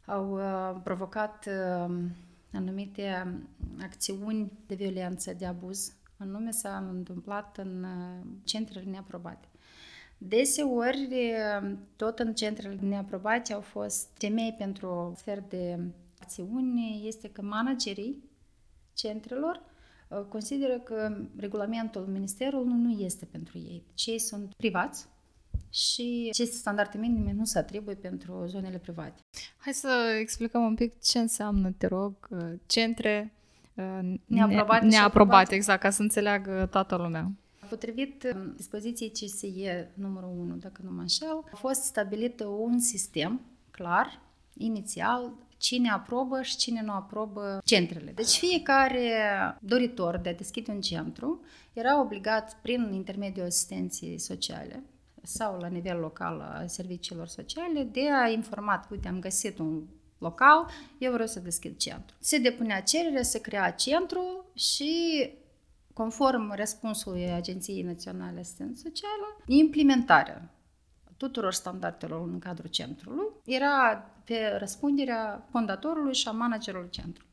au 0.07 0.33
uh, 0.33 0.81
provocat 0.83 1.47
uh, 1.47 1.95
anumite 2.53 3.35
acțiuni 3.83 4.53
de 4.67 4.75
violență, 4.75 5.33
de 5.33 5.47
abuz, 5.47 5.93
anume 6.17 6.51
s-a 6.51 6.89
întâmplat 6.91 7.57
în 7.57 7.83
uh, 7.83 8.27
centrele 8.45 8.91
neaprobate. 8.91 9.49
Deseori, 10.19 11.09
tot 11.97 12.19
în 12.19 12.35
centrele 12.35 12.79
neaprobate 12.81 13.53
au 13.53 13.61
fost 13.61 14.09
temei 14.19 14.55
pentru 14.59 14.87
o 14.87 15.13
fel 15.13 15.45
de 15.49 15.79
acțiuni, 16.21 17.03
este 17.07 17.31
că 17.31 17.43
managerii 17.43 18.25
centrelor 18.95 19.63
uh, 20.09 20.21
consideră 20.29 20.79
că 20.79 21.17
regulamentul 21.37 22.07
ministerului 22.07 22.73
nu 22.73 22.91
este 22.91 23.25
pentru 23.25 23.59
ei. 23.59 23.85
Deci 23.87 24.07
ei 24.07 24.19
sunt 24.19 24.55
privați 24.55 25.09
și 25.71 26.29
aceste 26.33 26.57
standarde 26.57 26.99
minime 26.99 27.33
nu 27.33 27.45
se 27.45 27.59
atribuie 27.59 27.95
pentru 27.95 28.45
zonele 28.47 28.79
private. 28.79 29.21
Hai 29.57 29.73
să 29.73 30.17
explicăm 30.21 30.63
un 30.63 30.75
pic 30.75 31.01
ce 31.03 31.19
înseamnă, 31.19 31.71
te 31.79 31.87
rog, 31.87 32.15
uh, 32.31 32.39
centre 32.67 33.33
neaprobate, 34.25 34.87
neaprobate 34.87 35.55
exact, 35.55 35.81
ca 35.81 35.91
să 35.91 36.03
înțeleagă 36.03 36.69
toată 36.71 36.97
lumea. 36.97 37.33
Potrivit 37.69 38.33
um, 38.35 38.53
dispoziției 38.57 39.11
CSE 39.11 39.91
numărul 39.95 40.31
1, 40.39 40.55
dacă 40.55 40.81
nu 40.85 40.91
mă 40.91 41.01
înșel, 41.01 41.45
a 41.53 41.57
fost 41.57 41.83
stabilit 41.83 42.41
un 42.41 42.79
sistem 42.79 43.41
clar, 43.71 44.21
inițial, 44.57 45.33
cine 45.59 45.91
aprobă 45.91 46.43
și 46.43 46.57
cine 46.57 46.83
nu 46.83 46.93
aprobă 46.93 47.61
centrele. 47.65 48.11
Deci 48.11 48.37
fiecare 48.37 49.11
doritor 49.61 50.17
de 50.17 50.29
a 50.29 50.35
deschide 50.35 50.71
un 50.71 50.81
centru 50.81 51.41
era 51.73 52.01
obligat 52.01 52.57
prin 52.63 52.91
intermediul 52.93 53.47
asistenței 53.47 54.19
sociale 54.19 54.83
sau 55.23 55.59
la 55.59 55.67
nivel 55.67 55.99
local 55.99 56.41
a 56.41 56.67
serviciilor 56.67 57.27
sociale 57.27 57.83
de 57.83 58.11
a 58.11 58.29
informa, 58.29 58.87
uite, 58.91 59.09
am 59.09 59.21
găsit 59.21 59.59
un 59.59 59.83
local, 60.19 60.67
eu 60.99 61.13
vreau 61.13 61.27
să 61.27 61.41
deschid 61.41 61.77
centru. 61.77 62.17
Se 62.19 62.39
depunea 62.39 62.83
cerere, 62.83 63.23
se 63.23 63.41
crea 63.41 63.71
centru 63.71 64.51
și 64.55 65.31
conform 65.93 66.55
răspunsului 66.55 67.31
Agenției 67.31 67.83
Naționale 67.83 68.41
Asistență 68.41 68.81
Socială, 68.85 69.43
implementarea 69.47 70.53
tuturor 71.19 71.53
standardelor 71.53 72.29
în 72.29 72.39
cadrul 72.39 72.69
centrului 72.69 73.27
era 73.45 74.05
pe 74.25 74.57
răspunderea 74.59 75.47
fondatorului 75.51 76.15
și 76.15 76.29
a 76.29 76.31
managerului 76.31 76.91
centrului. 76.91 77.33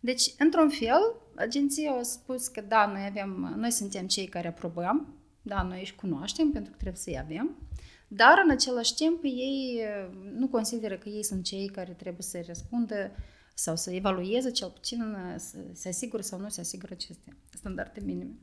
Deci, 0.00 0.32
într-un 0.38 0.68
fel, 0.68 1.14
agenția 1.36 1.92
a 1.92 2.02
spus 2.02 2.48
că 2.48 2.60
da, 2.60 2.86
noi 2.86 3.06
avem, 3.08 3.54
noi 3.56 3.70
suntem 3.70 4.06
cei 4.06 4.26
care 4.26 4.48
aprobăm, 4.48 5.14
da, 5.46 5.62
noi 5.62 5.80
își 5.80 5.94
cunoaștem 5.94 6.50
pentru 6.50 6.70
că 6.70 6.76
trebuie 6.76 7.00
să-i 7.00 7.18
avem, 7.18 7.56
dar 8.08 8.42
în 8.44 8.50
același 8.50 8.94
timp 8.94 9.24
ei 9.24 9.82
nu 10.32 10.48
consideră 10.48 10.96
că 10.96 11.08
ei 11.08 11.24
sunt 11.24 11.44
cei 11.44 11.68
care 11.68 11.92
trebuie 11.92 12.22
să 12.22 12.42
răspundă 12.46 13.10
sau 13.58 13.76
să 13.76 13.90
evalueze 13.90 14.50
cel 14.50 14.70
puțin, 14.70 15.00
uh, 15.00 15.34
să 15.36 15.58
se 15.72 15.88
asigură 15.88 16.22
sau 16.22 16.38
nu 16.38 16.48
se 16.48 16.60
asigură 16.60 16.92
aceste 16.92 17.36
standarde 17.50 18.00
minime. 18.04 18.38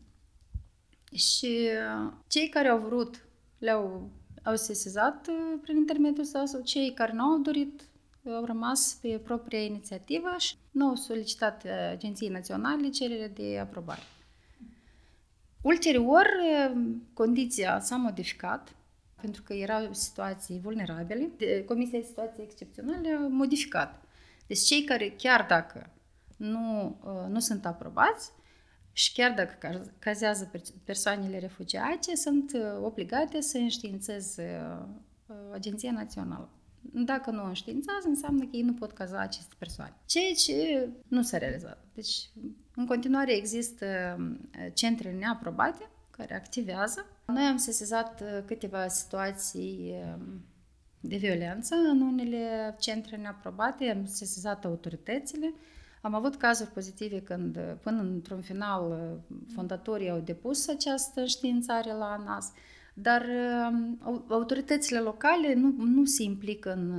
Și 1.11 1.69
uh, 2.05 2.13
cei 2.27 2.49
care 2.49 2.67
au 2.67 2.79
vrut 2.79 3.25
le-au 3.57 4.11
au 4.43 4.55
sesizat 4.55 5.27
uh, 5.27 5.59
prin 5.61 5.75
intermediul 5.75 6.25
său 6.25 6.45
sau 6.45 6.61
cei 6.61 6.93
care 6.93 7.13
nu 7.13 7.23
au 7.23 7.39
dorit 7.39 7.81
au 8.25 8.45
rămas 8.45 8.97
pe 9.01 9.19
propria 9.23 9.63
inițiativă 9.63 10.35
și 10.37 10.55
nu 10.71 10.87
au 10.87 10.95
solicitat 10.95 11.65
Agenției 11.91 12.29
Naționale 12.29 12.89
cerere 12.89 13.27
de 13.27 13.59
aprobare. 13.59 14.01
Ulterior, 15.63 16.25
condiția 17.13 17.79
s-a 17.79 17.95
modificat 17.95 18.75
pentru 19.21 19.43
că 19.43 19.53
erau 19.53 19.93
situații 19.93 20.59
vulnerabile. 20.59 21.29
Comisia 21.65 21.99
de 21.99 22.05
situații 22.05 22.43
excepționale 22.43 23.09
a 23.09 23.27
modificat 23.27 24.03
deci 24.47 24.59
cei 24.59 24.83
care 24.83 25.13
chiar 25.17 25.45
dacă 25.49 25.89
nu, 26.37 26.97
uh, 27.03 27.29
nu 27.29 27.39
sunt 27.39 27.65
aprobați 27.65 28.31
și 28.91 29.13
chiar 29.13 29.33
dacă 29.33 29.83
cazează 29.99 30.51
persoanele 30.83 31.39
refugiate, 31.39 32.15
sunt 32.15 32.51
uh, 32.53 32.61
obligate 32.83 33.41
să 33.41 33.57
înștiințeze 33.57 34.61
uh, 35.27 35.35
Agenția 35.53 35.91
Națională. 35.91 36.49
Dacă 36.91 37.31
nu 37.31 37.45
înștiințează, 37.45 38.07
înseamnă 38.07 38.43
că 38.43 38.49
ei 38.51 38.61
nu 38.61 38.73
pot 38.73 38.91
caza 38.91 39.19
aceste 39.19 39.55
persoane. 39.57 39.93
Ceea 40.05 40.33
ce 40.33 40.89
nu 41.07 41.21
s-a 41.21 41.37
realizat. 41.37 41.85
Deci, 41.93 42.29
în 42.75 42.85
continuare 42.85 43.35
există 43.35 43.85
centre 44.73 45.11
neaprobate 45.11 45.89
care 46.09 46.35
activează. 46.35 47.05
Noi 47.25 47.43
am 47.43 47.57
sesizat 47.57 48.23
câteva 48.45 48.87
situații 48.87 49.95
de 50.99 51.15
violență 51.15 51.75
în 51.75 52.01
unele 52.01 52.75
centre 52.79 53.17
neaprobate, 53.17 53.89
am 53.89 54.05
sesizat 54.05 54.65
autoritățile. 54.65 55.53
Am 56.01 56.13
avut 56.13 56.35
cazuri 56.35 56.69
pozitive 56.69 57.21
când, 57.21 57.59
până 57.81 58.01
într-un 58.01 58.41
final, 58.41 59.17
fondatorii 59.53 60.09
au 60.09 60.19
depus 60.19 60.67
această 60.67 61.25
științare 61.25 61.93
la 61.93 62.05
ANAS, 62.05 62.51
dar 62.93 63.25
um, 63.71 63.99
autoritățile 64.27 64.99
locale 64.99 65.53
nu, 65.53 65.73
nu 65.77 66.05
se 66.05 66.23
implică 66.23 66.73
în, 66.73 66.91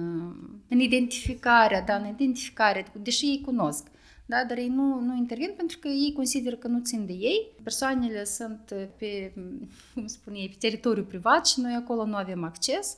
în 0.69 0.79
identificarea, 0.79 1.83
da, 1.83 1.95
în 1.95 2.07
identificare, 2.07 2.87
deși 3.03 3.25
ei 3.25 3.41
cunosc. 3.45 3.87
Da, 4.27 4.45
dar 4.45 4.59
ei 4.59 4.69
nu, 4.69 5.01
nu 5.01 5.17
intervin 5.17 5.53
pentru 5.57 5.79
că 5.79 5.89
ei 5.89 6.13
consideră 6.13 6.57
că 6.57 6.69
nu 6.69 6.81
țin 6.81 7.07
de 7.07 7.13
ei. 7.13 7.51
Persoanele 7.63 8.25
sunt 8.25 8.75
pe, 8.97 9.33
cum 9.95 10.07
spune 10.07 10.39
ei, 10.39 10.49
pe 10.49 10.57
teritoriu 10.59 11.05
privat 11.05 11.47
și 11.47 11.61
noi 11.61 11.75
acolo 11.75 12.05
nu 12.05 12.17
avem 12.17 12.45
acces. 12.45 12.97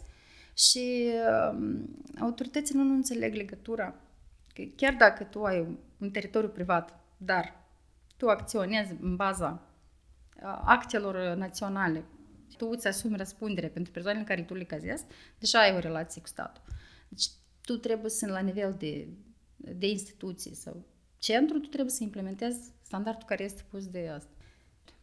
Și 0.54 1.08
uh, 1.52 1.58
autoritățile 2.20 2.82
nu 2.82 2.94
înțeleg 2.94 3.34
legătura. 3.34 3.94
Că 4.54 4.62
chiar 4.76 4.94
dacă 4.94 5.24
tu 5.24 5.44
ai 5.44 5.78
un 5.98 6.10
teritoriu 6.10 6.48
privat, 6.48 7.00
dar 7.16 7.64
tu 8.16 8.28
acționezi 8.28 8.94
în 9.00 9.16
baza 9.16 9.60
uh, 10.42 10.60
actelor 10.64 11.34
naționale, 11.36 12.04
tu 12.56 12.68
îți 12.68 12.86
asumi 12.86 13.16
răspundere 13.16 13.68
pentru 13.68 13.92
persoanele 13.92 14.24
care 14.24 14.42
tu 14.42 14.54
le 14.54 14.64
cazezi, 14.64 15.04
deja 15.38 15.60
ai 15.60 15.74
o 15.74 15.78
relație 15.78 16.20
cu 16.20 16.26
statul. 16.26 16.62
Deci 17.08 17.28
tu 17.64 17.76
trebuie 17.76 18.10
să, 18.10 18.26
la 18.26 18.40
nivel 18.40 18.74
de, 18.78 19.08
de 19.56 19.88
instituții 19.88 20.54
sau 20.54 20.84
centru, 21.18 21.58
tu 21.58 21.68
trebuie 21.68 21.92
să 21.92 22.02
implementezi 22.02 22.70
standardul 22.82 23.26
care 23.26 23.44
este 23.44 23.62
pus 23.70 23.86
de 23.86 24.08
asta. 24.14 24.30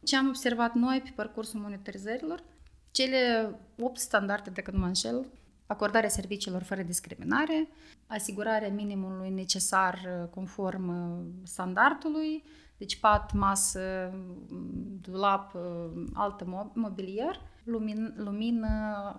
Ce 0.03 0.15
am 0.15 0.27
observat 0.27 0.73
noi 0.73 1.01
pe 1.01 1.11
parcursul 1.15 1.59
monitorizărilor, 1.59 2.43
cele 2.91 3.55
8 3.79 3.97
standarde, 3.97 4.49
dacă 4.49 4.71
nu 4.71 4.77
mă 4.77 4.85
înșel, 4.85 5.25
acordarea 5.65 6.09
serviciilor 6.09 6.63
fără 6.63 6.81
discriminare, 6.81 7.67
asigurarea 8.07 8.69
minimului 8.69 9.29
necesar 9.29 9.99
uh, 10.05 10.29
conform 10.29 10.87
uh, 10.87 11.25
standardului, 11.43 12.43
deci 12.77 12.99
pat, 12.99 13.33
masă, 13.33 14.13
dulap, 15.01 15.53
uh, 15.53 16.03
altă 16.13 16.71
mobilier, 16.73 17.41
lumin, 17.63 18.13
lumină, 18.17 18.67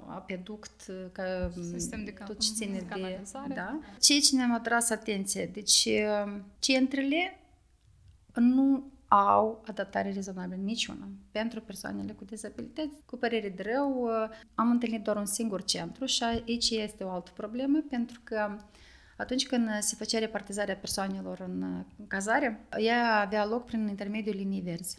apeduct, 0.09 0.83
ca 1.13 1.51
Sistem 1.73 2.05
de 2.05 2.15
tot 2.25 2.39
ce 2.39 2.53
ține 2.53 2.79
de... 2.79 2.85
Canalizare. 2.85 3.55
Da. 3.55 3.81
Ceea 4.01 4.21
ce 4.21 4.37
ne-am 4.37 4.55
atras 4.55 4.91
atenție, 4.91 5.51
deci 5.53 5.89
centrele 6.59 7.41
nu 8.35 8.93
au 9.17 9.63
adaptare 9.67 10.13
rezonabilă 10.13 10.61
niciuna 10.63 11.09
pentru 11.31 11.61
persoanele 11.61 12.13
cu 12.13 12.25
dizabilități. 12.25 13.03
Cu 13.07 13.17
părere 13.17 13.49
de 13.49 13.63
rău, 13.75 14.09
am 14.55 14.71
întâlnit 14.71 15.03
doar 15.03 15.17
un 15.17 15.27
singur 15.27 15.65
centru 15.65 16.05
și 16.05 16.23
aici 16.23 16.71
este 16.71 17.05
o 17.05 17.11
altă 17.11 17.31
problemă 17.35 17.85
pentru 17.91 18.21
că 18.25 18.57
atunci 19.17 19.47
când 19.47 19.69
se 19.81 19.95
făcea 19.97 20.19
repartizarea 20.19 20.77
persoanelor 20.77 21.41
în 21.41 21.85
cazare, 22.09 22.67
ea 22.79 23.21
avea 23.21 23.47
loc 23.47 23.65
prin 23.65 23.89
intermediul 23.89 24.35
linii 24.35 24.61
verzi. 24.61 24.99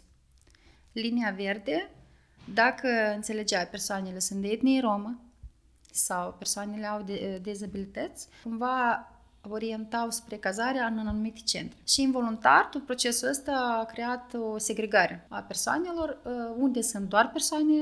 Linia 0.92 1.30
verde, 1.30 1.90
dacă 2.54 2.88
înțelegea 3.14 3.64
persoanele 3.64 4.18
sunt 4.18 4.42
de 4.42 4.48
etnie 4.48 4.80
romă 4.80 5.20
sau 5.92 6.32
persoanele 6.32 6.86
au 6.86 7.02
de, 7.02 7.38
dezabilități, 7.42 8.28
cumva 8.42 9.10
orientau 9.50 10.10
spre 10.10 10.36
cazarea 10.36 10.86
în 10.86 10.98
anumite 10.98 11.40
centre. 11.44 11.78
Și 11.86 12.02
involuntar, 12.02 12.64
tot 12.64 12.84
procesul 12.84 13.28
ăsta 13.28 13.78
a 13.80 13.84
creat 13.84 14.34
o 14.34 14.58
segregare 14.58 15.26
a 15.28 15.40
persoanelor, 15.40 16.18
uh, 16.24 16.32
unde 16.56 16.80
sunt 16.80 17.08
doar 17.08 17.30
persoane 17.30 17.74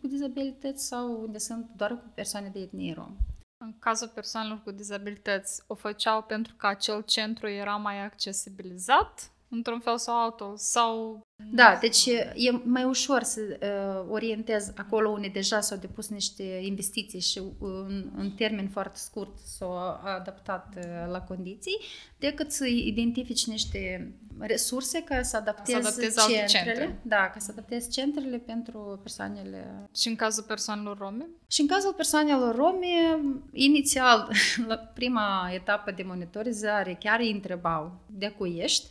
cu 0.00 0.06
dizabilități 0.06 0.86
sau 0.86 1.20
unde 1.20 1.38
sunt 1.38 1.66
doar 1.76 1.90
cu 1.90 2.10
persoane 2.14 2.48
de 2.48 2.60
etnie 2.60 2.94
rom. 2.94 3.16
În 3.64 3.74
cazul 3.78 4.08
persoanelor 4.08 4.60
cu 4.64 4.70
dizabilități, 4.70 5.62
o 5.66 5.74
făceau 5.74 6.22
pentru 6.22 6.54
că 6.56 6.66
acel 6.66 7.02
centru 7.02 7.48
era 7.48 7.76
mai 7.76 8.04
accesibilizat 8.04 9.32
într-un 9.48 9.80
fel 9.80 9.98
sau 9.98 10.22
altul? 10.22 10.54
Sau... 10.56 11.20
Da, 11.52 11.78
deci 11.80 12.06
e 12.34 12.60
mai 12.64 12.84
ușor 12.84 13.22
să 13.22 13.40
uh, 13.40 14.12
orientez 14.12 14.72
acolo 14.76 15.08
unde 15.10 15.28
deja 15.28 15.60
s-au 15.60 15.78
depus 15.78 16.08
niște 16.08 16.42
investiții 16.42 17.20
și 17.20 17.38
uh, 17.38 17.52
în, 17.58 18.10
în 18.16 18.30
termen 18.30 18.68
foarte 18.68 18.98
scurt 18.98 19.38
s-au 19.38 19.72
adaptat 20.04 20.74
uh, 20.76 20.82
la 21.10 21.20
condiții, 21.20 21.78
decât 22.18 22.52
să 22.52 22.66
identifici 22.66 23.46
niște 23.46 24.12
resurse 24.38 25.02
ca 25.02 25.22
să 25.22 25.36
adaptezi, 25.36 25.70
să 25.70 25.88
adaptezi 25.88 26.28
centrele. 26.28 26.78
Centre. 26.78 27.00
Da, 27.02 27.30
ca 27.30 27.38
să 27.38 27.48
adaptezi 27.52 27.90
centrele 27.90 28.36
pentru 28.36 28.98
persoanele... 29.02 29.88
Și 29.96 30.08
în 30.08 30.16
cazul 30.16 30.42
persoanelor 30.42 30.98
rome? 30.98 31.26
Și 31.46 31.60
în 31.60 31.66
cazul 31.66 31.92
persoanelor 31.92 32.54
rome, 32.54 33.20
inițial, 33.52 34.32
la 34.68 34.76
prima 34.76 35.50
etapă 35.52 35.90
de 35.90 36.02
monitorizare, 36.02 36.96
chiar 37.00 37.20
îi 37.20 37.30
întrebau 37.30 38.00
de 38.06 38.28
cui 38.28 38.58
ești, 38.58 38.86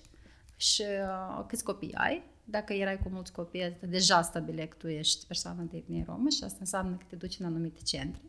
și 0.59 0.81
uh, 0.81 1.43
câți 1.47 1.63
copii 1.63 1.93
ai. 1.93 2.23
Dacă 2.49 2.73
erai 2.73 2.97
cu 2.97 3.09
mulți 3.09 3.31
copii, 3.31 3.77
deja 3.89 4.21
stabilea 4.21 4.67
că 4.67 4.75
tu 4.77 4.87
ești 4.87 5.25
persoană 5.25 5.67
de 5.71 5.77
etnie 5.77 6.03
romă 6.07 6.29
și 6.29 6.43
asta 6.43 6.57
înseamnă 6.59 6.95
că 6.95 7.03
te 7.09 7.15
duci 7.15 7.39
în 7.39 7.45
anumite 7.45 7.79
centre. 7.83 8.21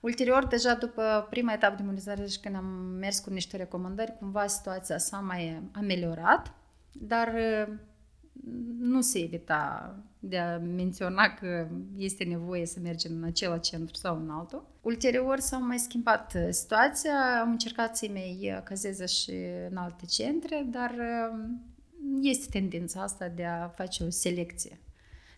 Ulterior, 0.00 0.46
deja 0.46 0.74
după 0.74 1.26
prima 1.30 1.52
etapă 1.52 1.76
de 1.76 1.82
imunizare 1.82 2.26
și 2.26 2.40
când 2.40 2.54
am 2.54 2.64
mers 2.98 3.18
cu 3.18 3.30
niște 3.30 3.56
recomandări, 3.56 4.16
cumva 4.18 4.46
situația 4.46 4.98
s-a 4.98 5.18
mai 5.18 5.62
ameliorat, 5.72 6.54
dar 6.92 7.34
uh, 7.34 7.74
nu 8.78 9.00
se 9.00 9.18
evita 9.18 9.94
de 10.18 10.38
a 10.38 10.58
menționa 10.58 11.34
că 11.34 11.68
este 11.96 12.24
nevoie 12.24 12.66
să 12.66 12.80
mergem 12.82 13.12
în 13.16 13.24
același 13.24 13.70
centru 13.70 13.94
sau 13.94 14.16
în 14.16 14.30
altul. 14.30 14.68
Ulterior 14.80 15.38
s-a 15.38 15.58
mai 15.58 15.78
schimbat 15.78 16.32
uh, 16.34 16.46
situația, 16.50 17.40
am 17.40 17.50
încercat 17.50 17.96
să-i 17.96 18.10
mai 18.12 18.52
uh, 18.56 18.62
cazeze 18.64 19.06
și 19.06 19.34
în 19.70 19.76
alte 19.76 20.06
centre, 20.06 20.66
dar 20.70 20.90
uh, 20.90 21.38
este 22.22 22.46
tendința 22.50 23.02
asta 23.02 23.28
de 23.28 23.44
a 23.44 23.68
face 23.68 24.04
o 24.04 24.10
selecție. 24.10 24.80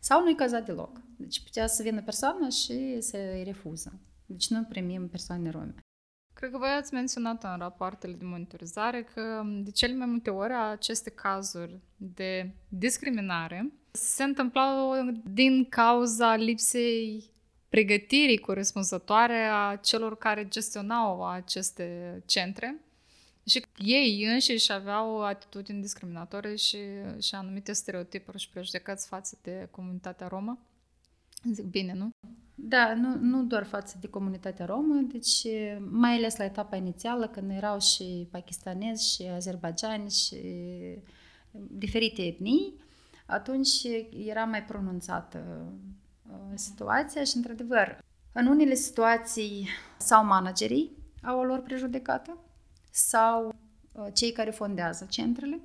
Sau 0.00 0.22
nu-i 0.22 0.34
cazat 0.34 0.64
deloc. 0.64 1.00
Deci 1.16 1.42
putea 1.42 1.66
să 1.66 1.82
vină 1.82 2.02
persoana 2.02 2.48
și 2.48 3.00
să-i 3.00 3.42
refuză. 3.44 4.00
Deci 4.26 4.48
nu 4.48 4.64
primim 4.64 5.08
persoane 5.08 5.50
rome. 5.50 5.74
Cred 6.34 6.50
că 6.50 6.58
voi 6.58 6.68
ați 6.68 6.94
menționat 6.94 7.44
în 7.44 7.56
rapoartele 7.58 8.12
de 8.12 8.24
monitorizare 8.24 9.02
că 9.02 9.42
de 9.62 9.70
cele 9.70 9.94
mai 9.94 10.06
multe 10.06 10.30
ori 10.30 10.52
aceste 10.52 11.10
cazuri 11.10 11.80
de 11.96 12.54
discriminare 12.68 13.72
se 13.90 14.22
întâmplau 14.22 14.94
din 15.24 15.68
cauza 15.68 16.36
lipsei 16.36 17.30
pregătirii 17.68 18.38
corespunzătoare 18.38 19.48
a 19.52 19.76
celor 19.76 20.16
care 20.16 20.48
gestionau 20.48 21.28
aceste 21.28 22.22
centre 22.26 22.80
și 23.46 23.64
ei 23.76 24.24
înșiși 24.24 24.72
aveau 24.72 25.22
atitudini 25.24 25.80
discriminatorii 25.80 26.58
și, 26.58 26.78
și 27.20 27.34
anumite 27.34 27.72
stereotipuri 27.72 28.38
și 28.38 28.50
prejudecăți 28.50 29.06
față 29.06 29.38
de 29.42 29.68
comunitatea 29.70 30.26
romă. 30.26 30.58
Zic 31.52 31.64
bine, 31.64 31.92
nu? 31.92 32.10
Da, 32.54 32.94
nu, 32.94 33.14
nu 33.20 33.44
doar 33.44 33.64
față 33.64 33.96
de 34.00 34.08
comunitatea 34.08 34.66
romă, 34.66 34.94
deci 34.94 35.46
mai 35.90 36.16
ales 36.16 36.36
la 36.36 36.44
etapa 36.44 36.76
inițială, 36.76 37.28
când 37.28 37.50
erau 37.50 37.80
și 37.80 38.28
pakistanezi 38.30 39.14
și 39.14 39.22
azerbaijani 39.22 40.10
și 40.10 40.36
diferite 41.52 42.22
etnii, 42.22 42.74
atunci 43.26 43.82
era 44.26 44.44
mai 44.44 44.64
pronunțată 44.64 45.72
uh, 46.30 46.36
situația 46.54 47.24
și, 47.24 47.36
într-adevăr, 47.36 47.98
în 48.32 48.46
unele 48.46 48.74
situații 48.74 49.68
sau 49.98 50.24
managerii 50.24 50.96
au 51.22 51.38
o 51.38 51.44
lor 51.44 51.58
prejudecată 51.58 52.38
sau 52.92 53.54
uh, 53.92 54.06
cei 54.12 54.32
care 54.32 54.50
fondează 54.50 55.06
centrele 55.10 55.60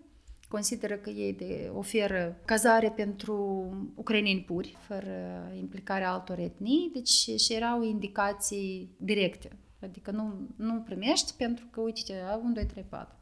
consideră 0.48 0.96
că 0.96 1.10
ei 1.10 1.34
de 1.34 1.72
oferă 1.74 2.38
cazare 2.46 2.90
pentru 2.90 3.36
ucraineni 3.96 4.44
puri, 4.44 4.78
fără 4.80 5.52
implicarea 5.56 6.12
altor 6.12 6.40
etnii, 6.40 6.90
deci 6.94 7.10
și 7.10 7.54
erau 7.54 7.84
indicații 7.84 8.96
directe. 8.98 9.58
Adică 9.82 10.12
nu, 10.12 10.48
nu 10.56 10.82
primești 10.82 11.34
pentru 11.38 11.66
că, 11.72 11.82
uite, 11.82 12.14
1, 12.44 12.54
2, 12.54 12.66
3, 12.66 12.84
4. 12.90 13.16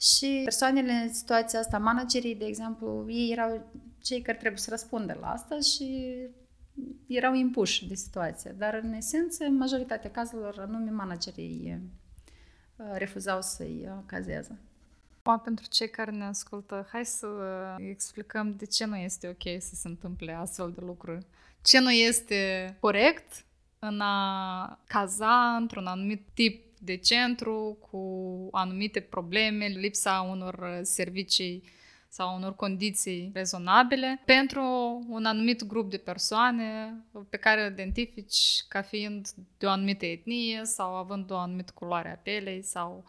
Și 0.00 0.40
persoanele 0.44 0.92
în 0.92 1.12
situația 1.12 1.58
asta, 1.58 1.78
managerii, 1.78 2.34
de 2.34 2.44
exemplu, 2.44 3.06
ei 3.08 3.32
erau 3.32 3.70
cei 4.02 4.22
care 4.22 4.38
trebuie 4.38 4.60
să 4.60 4.70
răspundă 4.70 5.16
la 5.20 5.30
asta 5.30 5.58
și 5.58 6.14
erau 7.06 7.34
impuși 7.34 7.88
de 7.88 7.94
situație. 7.94 8.54
Dar, 8.58 8.80
în 8.82 8.92
esență, 8.92 9.44
majoritatea 9.44 10.10
cazurilor, 10.10 10.58
anume 10.58 10.90
managerii 10.90 11.72
uh, 11.74 11.80
refuzau 12.92 13.42
să-i 13.42 13.84
uh, 13.84 13.92
cazeze. 14.06 14.58
Acum, 15.22 15.40
pentru 15.40 15.66
cei 15.70 15.90
care 15.90 16.10
ne 16.10 16.24
ascultă, 16.24 16.88
hai 16.92 17.04
să 17.04 17.26
explicăm 17.78 18.54
de 18.56 18.66
ce 18.66 18.84
nu 18.84 18.96
este 18.96 19.28
ok 19.28 19.60
să 19.62 19.74
se 19.74 19.88
întâmple 19.88 20.32
astfel 20.32 20.72
de 20.72 20.80
lucruri. 20.84 21.26
Ce 21.62 21.78
nu 21.78 21.90
este 21.90 22.76
corect 22.80 23.44
în 23.78 24.00
a 24.00 24.78
caza 24.86 25.56
într-un 25.56 25.86
anumit 25.86 26.22
tip 26.34 26.64
de 26.78 26.96
centru 26.96 27.76
cu 27.90 28.00
anumite 28.50 29.00
probleme, 29.00 29.66
lipsa 29.66 30.26
unor 30.30 30.80
servicii 30.82 31.62
sau 32.08 32.36
unor 32.36 32.54
condiții 32.54 33.30
rezonabile 33.34 34.22
pentru 34.24 34.62
un 35.08 35.24
anumit 35.24 35.64
grup 35.64 35.90
de 35.90 35.96
persoane 35.96 36.94
pe 37.28 37.36
care 37.36 37.66
îl 37.66 37.72
identifici 37.72 38.64
ca 38.68 38.82
fiind 38.82 39.28
de 39.58 39.66
o 39.66 39.70
anumită 39.70 40.06
etnie 40.06 40.64
sau 40.64 40.94
având 40.94 41.30
o 41.30 41.36
anumită 41.36 41.72
culoare 41.74 42.12
a 42.12 42.16
pelei 42.22 42.62
sau 42.62 43.04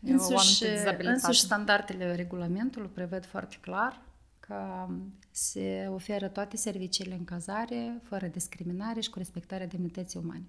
Însuși, 0.00 0.64
însuși 0.98 1.40
standardele 1.40 2.14
regulamentului 2.14 2.88
prevăd 2.88 3.26
foarte 3.26 3.56
clar 3.60 4.02
că 4.40 4.88
se 5.30 5.86
oferă 5.90 6.28
toate 6.28 6.56
serviciile 6.56 7.14
în 7.14 7.24
cazare 7.24 8.00
fără 8.02 8.26
discriminare 8.26 9.00
și 9.00 9.10
cu 9.10 9.18
respectarea 9.18 9.66
demnității 9.66 10.20
umane. 10.22 10.44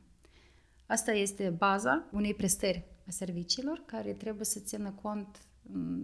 Asta 0.86 1.12
este 1.12 1.50
baza 1.50 2.04
unei 2.12 2.34
prestări 2.34 2.84
a 3.08 3.12
serviciilor 3.12 3.84
care 3.86 4.12
trebuie 4.12 4.46
să 4.46 4.60
țină 4.60 4.94
cont 5.02 5.28
în 5.28 5.49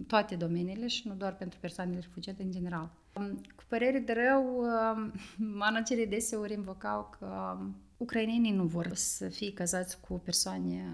toate 0.06 0.34
domeniile 0.34 0.86
și 0.86 1.08
nu 1.08 1.14
doar 1.14 1.36
pentru 1.36 1.58
persoanele 1.58 1.98
refugiate 1.98 2.42
în 2.42 2.50
general. 2.50 2.90
Cu 3.56 3.62
părere 3.68 3.98
de 3.98 4.12
rău, 4.12 4.64
managerii 5.64 6.06
deseori 6.06 6.52
invocau 6.52 7.10
că 7.18 7.58
ucrainenii 7.96 8.52
nu 8.52 8.64
vor 8.64 8.94
să 8.94 9.28
fie 9.28 9.52
cazați 9.52 10.00
cu 10.00 10.18
persoane 10.18 10.84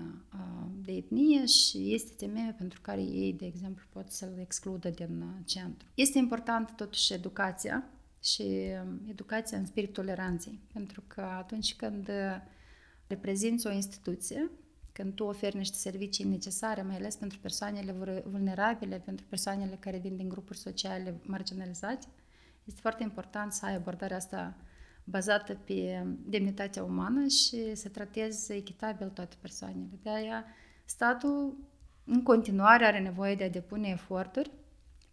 de 0.85 0.93
etnie 0.93 1.47
și 1.47 1.95
este 1.95 2.13
temeiul 2.17 2.55
pentru 2.59 2.81
care 2.81 3.01
ei, 3.01 3.33
de 3.33 3.47
exemplu, 3.47 3.85
pot 3.93 4.11
să-l 4.11 4.39
excludă 4.41 4.89
din 4.89 5.25
centru. 5.45 5.89
Este 5.95 6.19
important 6.19 6.71
totuși 6.77 7.13
educația 7.13 7.85
și 8.23 8.45
educația 9.09 9.59
în 9.59 9.67
spirit 9.67 9.93
toleranței, 9.93 10.61
pentru 10.73 11.03
că 11.07 11.21
atunci 11.21 11.75
când 11.77 12.11
reprezinți 13.07 13.67
o 13.67 13.73
instituție, 13.73 14.51
când 14.93 15.15
tu 15.15 15.25
oferi 15.25 15.57
niște 15.57 15.77
servicii 15.77 16.25
necesare, 16.25 16.83
mai 16.83 16.97
ales 16.97 17.17
pentru 17.17 17.39
persoanele 17.39 18.23
vulnerabile, 18.25 18.99
pentru 18.99 19.27
persoanele 19.29 19.77
care 19.81 19.99
vin 19.99 20.17
din 20.17 20.29
grupuri 20.29 20.59
sociale 20.59 21.21
marginalizate, 21.23 22.07
este 22.65 22.81
foarte 22.81 23.03
important 23.03 23.53
să 23.53 23.67
ai 23.67 23.75
abordarea 23.75 24.17
asta 24.17 24.57
bazată 25.05 25.55
pe 25.55 26.07
demnitatea 26.27 26.85
umană 26.85 27.27
și 27.27 27.75
să 27.75 27.89
trateze 27.89 28.55
echitabil 28.55 29.09
toate 29.09 29.37
persoanele. 29.41 29.99
De 30.03 30.11
aia, 30.11 30.45
statul 30.85 31.57
în 32.05 32.23
continuare 32.23 32.85
are 32.85 33.01
nevoie 33.01 33.35
de 33.35 33.45
a 33.45 33.51
depune 33.51 33.89
eforturi 33.89 34.51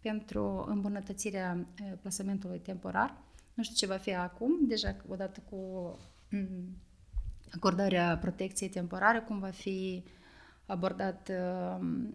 pentru 0.00 0.64
îmbunătățirea 0.68 1.66
plasamentului 2.00 2.58
temporar. 2.58 3.22
Nu 3.54 3.62
știu 3.62 3.76
ce 3.76 3.92
va 3.92 3.96
fi 3.96 4.14
acum, 4.14 4.66
deja 4.66 4.96
odată 5.08 5.42
cu 5.50 5.58
acordarea 7.54 8.18
protecției 8.20 8.68
temporare, 8.68 9.18
cum 9.18 9.38
va 9.38 9.50
fi 9.50 10.04
abordat 10.66 11.30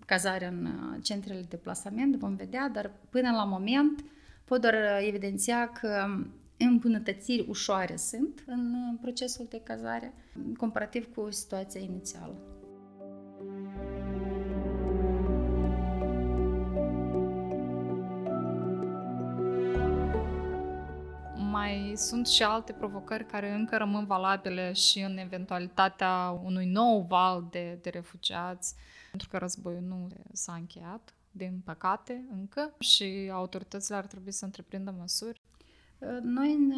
cazarea 0.06 0.48
în 0.48 0.68
centrele 1.02 1.46
de 1.50 1.56
plasament, 1.56 2.16
vom 2.16 2.36
vedea, 2.36 2.70
dar 2.74 2.92
până 3.10 3.32
la 3.32 3.44
moment 3.44 4.04
pot 4.46 4.62
doar 4.62 4.76
evidenția 5.08 5.70
că 5.70 6.06
îmbunătățiri 6.58 7.46
ușoare 7.50 7.96
sunt 7.96 8.44
în 8.46 8.98
procesul 9.02 9.46
de 9.50 9.62
cazare, 9.64 10.14
comparativ 10.58 11.14
cu 11.14 11.32
situația 11.32 11.82
inițială. 11.82 12.55
Mai 21.96 22.04
sunt 22.04 22.28
și 22.28 22.44
alte 22.44 22.74
provocări 22.74 23.26
care 23.26 23.54
încă 23.54 23.78
rămân 23.78 24.06
valabile 24.06 24.74
și 24.74 25.00
în 25.00 25.18
eventualitatea 25.18 26.40
unui 26.44 26.66
nou 26.66 27.02
val 27.02 27.48
de, 27.50 27.80
de 27.82 27.90
refugiați, 27.90 28.76
pentru 29.10 29.30
că 29.30 29.38
războiul 29.38 29.82
nu 29.82 30.08
s-a 30.32 30.54
încheiat, 30.54 31.14
din 31.32 31.62
păcate, 31.66 32.26
încă, 32.32 32.74
și 32.80 33.30
autoritățile 33.34 33.96
ar 33.96 34.06
trebui 34.06 34.32
să 34.32 34.46
întreprindă 34.46 34.96
măsuri. 34.98 35.42
Noi, 36.22 36.54
în, 36.54 36.74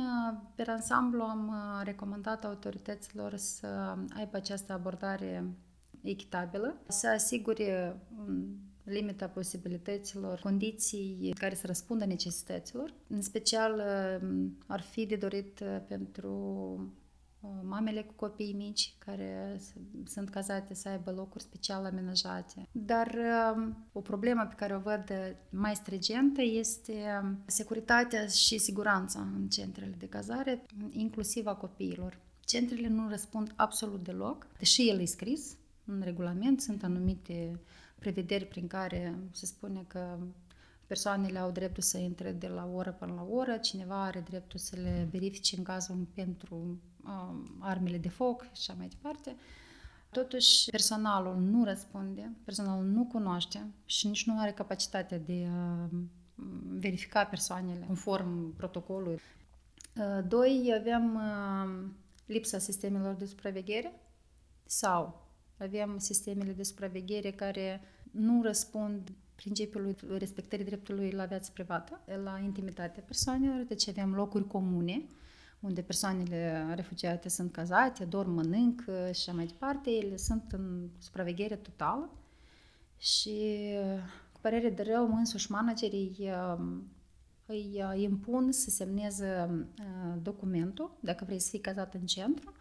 pe 0.56 0.64
ansamblu, 0.68 1.24
am 1.24 1.54
recomandat 1.84 2.46
autorităților 2.46 3.36
să 3.36 3.96
aibă 4.16 4.38
această 4.38 4.74
abordare 4.74 5.44
echitabilă, 6.02 6.76
să 6.88 7.08
asigure 7.08 7.96
limita 8.90 9.28
posibilităților, 9.28 10.40
condiții 10.40 11.34
care 11.40 11.56
să 11.56 11.68
răspundă 11.68 12.06
necesităților. 12.06 12.94
În 13.08 13.22
special, 13.22 13.82
ar 14.68 14.82
fi 14.82 15.06
de 15.06 15.16
dorit 15.16 15.64
pentru 15.88 16.32
mamele 17.64 18.02
cu 18.02 18.14
copii 18.16 18.54
mici 18.54 18.96
care 18.98 19.60
sunt 20.06 20.30
cazate 20.30 20.74
să 20.74 20.90
aibă 20.90 21.12
locuri 21.12 21.44
special 21.44 21.86
amenajate. 21.86 22.68
Dar 22.72 23.18
o 23.92 24.02
problemă 24.02 24.46
pe 24.50 24.56
care 24.56 24.76
o 24.76 24.80
văd 24.80 25.04
mai 25.50 25.76
strigentă 25.76 26.42
este 26.42 27.22
securitatea 27.46 28.26
și 28.26 28.58
siguranța 28.58 29.20
în 29.20 29.48
centrele 29.48 29.96
de 29.98 30.08
cazare, 30.08 30.66
inclusiv 30.90 31.48
a 31.48 31.56
copiilor. 31.56 32.20
Centrele 32.46 32.88
nu 32.88 33.10
răspund 33.10 33.54
absolut 33.56 34.04
deloc, 34.04 34.48
deși 34.58 34.90
el 34.90 35.00
e 35.00 35.06
scris 35.06 35.56
în 35.86 36.02
regulament, 36.04 36.62
sunt 36.62 36.84
anumite 36.84 37.60
prevederi 38.00 38.46
prin 38.46 38.68
care 38.68 39.20
se 39.32 39.46
spune 39.46 39.84
că 39.88 40.18
persoanele 40.88 41.40
au 41.40 41.52
dreptul 41.52 41.84
să 41.84 41.98
intre 41.98 42.32
de 42.32 42.48
la 42.48 42.70
oră 42.74 42.92
până 42.92 43.14
la 43.14 43.28
oră, 43.30 43.58
cineva 43.58 44.04
are 44.04 44.20
dreptul 44.20 44.60
să 44.60 44.76
le 44.76 45.08
verifice 45.12 45.58
în 45.58 45.64
cazul 45.64 46.08
pentru 46.14 46.56
um, 47.04 47.58
armele 47.60 47.98
de 47.98 48.10
foc 48.10 48.42
și 48.42 48.50
așa 48.54 48.74
mai 48.78 48.88
departe. 48.88 49.36
Totuși, 50.10 50.70
personalul 50.70 51.36
nu 51.36 51.64
răspunde, 51.64 52.32
personalul 52.44 52.86
nu 52.86 53.06
cunoaște 53.06 53.68
și 53.86 54.08
nici 54.08 54.26
nu 54.26 54.40
are 54.40 54.52
capacitatea 54.52 55.20
de 55.20 55.48
a 55.52 55.90
um, 55.92 56.10
verifica 56.80 57.26
persoanele 57.26 57.86
conform 57.86 58.56
protocolului. 58.56 59.20
Uh, 59.96 60.28
doi, 60.28 60.74
avem 60.80 61.16
um, 61.16 61.96
lipsa 62.26 62.58
sistemelor 62.58 63.14
de 63.14 63.26
supraveghere 63.26 64.02
sau 64.66 65.27
avem 65.58 65.98
sistemele 65.98 66.52
de 66.52 66.64
supraveghere 66.64 67.32
care 67.32 67.82
nu 68.12 68.42
răspund 68.44 69.12
principiului 69.36 69.96
respectării 70.18 70.66
dreptului 70.66 71.12
la 71.12 71.26
viață 71.26 71.52
privată, 71.54 72.02
la 72.24 72.40
intimitatea 72.44 73.04
persoanelor, 73.06 73.66
deci 73.66 73.88
avem 73.88 74.14
locuri 74.14 74.48
comune 74.48 75.06
unde 75.60 75.82
persoanele 75.82 76.74
refugiate 76.76 77.30
sunt 77.30 77.52
cazate, 77.52 78.06
dorm, 78.06 78.32
mănânc 78.32 78.82
și 78.86 78.90
așa 79.10 79.32
mai 79.32 79.46
departe, 79.46 79.90
ele 79.90 80.18
sunt 80.18 80.44
în 80.52 80.90
supraveghere 80.98 81.56
totală 81.56 82.10
și 82.98 83.68
cu 84.32 84.40
părere 84.42 84.70
de 84.70 84.84
rău, 84.84 85.16
însuși 85.16 85.52
managerii 85.52 86.30
îi 87.46 87.84
impun 87.96 88.52
să 88.52 88.70
semneze 88.70 89.66
documentul, 90.22 90.98
dacă 91.00 91.26
vrei 91.26 91.40
să 91.40 91.50
fii 91.50 91.60
cazat 91.60 91.94
în 91.94 92.06
centru, 92.06 92.52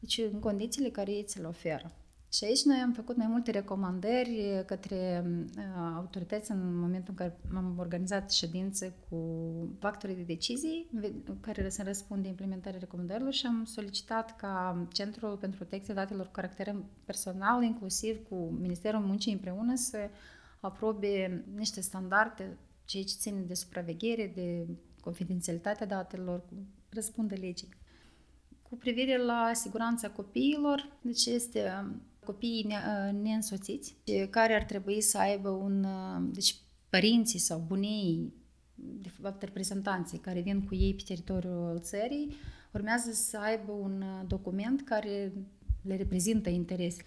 deci 0.00 0.18
în 0.32 0.38
condițiile 0.38 0.88
care 0.88 1.10
ei 1.10 1.24
ți 1.24 1.40
le 1.40 1.46
oferă. 1.46 1.92
Și 2.32 2.44
aici 2.44 2.62
noi 2.62 2.76
am 2.76 2.92
făcut 2.92 3.16
mai 3.16 3.26
multe 3.26 3.50
recomandări 3.50 4.62
către 4.66 5.24
uh, 5.56 5.64
autorități 5.96 6.50
în 6.50 6.78
momentul 6.78 7.08
în 7.08 7.14
care 7.14 7.38
am 7.54 7.76
organizat 7.78 8.32
ședințe 8.32 8.94
cu 9.08 9.18
factorii 9.78 10.16
de 10.16 10.22
decizii 10.22 10.90
care 11.40 11.68
să 11.68 11.82
răspundă 11.82 12.28
implementarea 12.28 12.78
recomandărilor 12.78 13.32
și 13.32 13.46
am 13.46 13.64
solicitat 13.64 14.36
ca 14.36 14.86
Centrul 14.92 15.36
pentru 15.36 15.58
Protecție 15.58 15.94
Datelor 15.94 16.26
cu 16.26 16.32
caracter 16.32 16.74
personal, 17.04 17.62
inclusiv 17.62 18.28
cu 18.28 18.34
Ministerul 18.60 19.00
Muncii 19.00 19.32
împreună, 19.32 19.74
să 19.74 19.98
aprobe 20.60 21.44
niște 21.54 21.80
standarde, 21.80 22.58
ceea 22.84 23.04
ce 23.04 23.14
ține 23.18 23.40
de 23.40 23.54
supraveghere, 23.54 24.32
de 24.34 24.66
confidențialitatea 25.00 25.86
datelor, 25.86 26.44
răspundă 26.88 27.34
legii. 27.34 27.68
Cu 28.62 28.76
privire 28.76 29.24
la 29.24 29.50
siguranța 29.54 30.10
copiilor, 30.10 30.98
deci 31.02 31.26
este 31.26 31.60
copiii 32.24 32.64
ne- 32.64 33.10
neînsoțiți, 33.10 33.96
care 34.30 34.54
ar 34.54 34.64
trebui 34.64 35.00
să 35.00 35.18
aibă 35.18 35.48
un... 35.48 35.86
Deci 36.32 36.56
părinții 36.88 37.38
sau 37.38 37.64
bunii, 37.66 38.34
de 38.74 39.08
fapt 39.08 39.42
reprezentanții 39.42 40.18
care 40.18 40.40
vin 40.40 40.64
cu 40.66 40.74
ei 40.74 40.94
pe 40.94 41.02
teritoriul 41.06 41.78
țării, 41.80 42.34
urmează 42.72 43.12
să 43.12 43.38
aibă 43.38 43.72
un 43.72 44.04
document 44.26 44.82
care 44.82 45.32
le 45.82 45.96
reprezintă 45.96 46.48
interesele. 46.48 47.06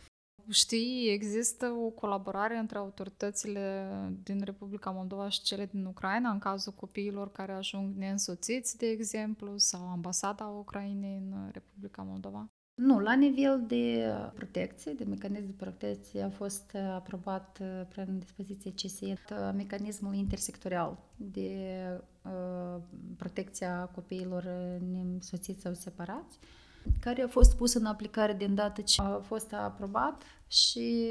Știi, 0.49 1.09
există 1.09 1.65
o 1.65 1.89
colaborare 1.89 2.57
între 2.57 2.77
autoritățile 2.77 3.89
din 4.23 4.41
Republica 4.43 4.89
Moldova 4.89 5.29
și 5.29 5.41
cele 5.41 5.65
din 5.65 5.85
Ucraina 5.85 6.29
în 6.29 6.39
cazul 6.39 6.73
copiilor 6.73 7.31
care 7.31 7.51
ajung 7.51 7.95
neînsoțiți, 7.95 8.77
de 8.77 8.85
exemplu, 8.85 9.57
sau 9.57 9.87
ambasada 9.87 10.45
Ucrainei 10.45 11.17
în 11.17 11.49
Republica 11.51 12.01
Moldova? 12.01 12.49
Nu, 12.75 12.99
la 12.99 13.13
nivel 13.13 13.63
de 13.67 14.13
protecție, 14.33 14.93
de 14.93 15.03
mecanism 15.03 15.45
de 15.45 15.53
protecție 15.57 16.21
a 16.21 16.29
fost 16.29 16.71
uh, 16.73 16.81
aprobat 16.81 17.59
uh, 17.61 17.85
prin 17.89 18.19
dispoziție 18.19 18.73
CSE 18.73 19.05
uh, 19.05 19.51
mecanismul 19.55 20.13
intersectorial 20.13 20.97
de 21.15 21.79
uh, 22.21 22.81
protecția 23.17 23.85
copiilor 23.85 24.43
nesoțiți 24.91 25.61
sau 25.61 25.73
separați, 25.73 26.39
care 26.99 27.21
a 27.21 27.27
fost 27.27 27.55
pus 27.55 27.73
în 27.73 27.85
aplicare 27.85 28.33
din 28.33 28.55
dată 28.55 28.81
ce 28.81 29.01
a 29.01 29.19
fost 29.19 29.53
aprobat 29.53 30.21
și 30.47 31.05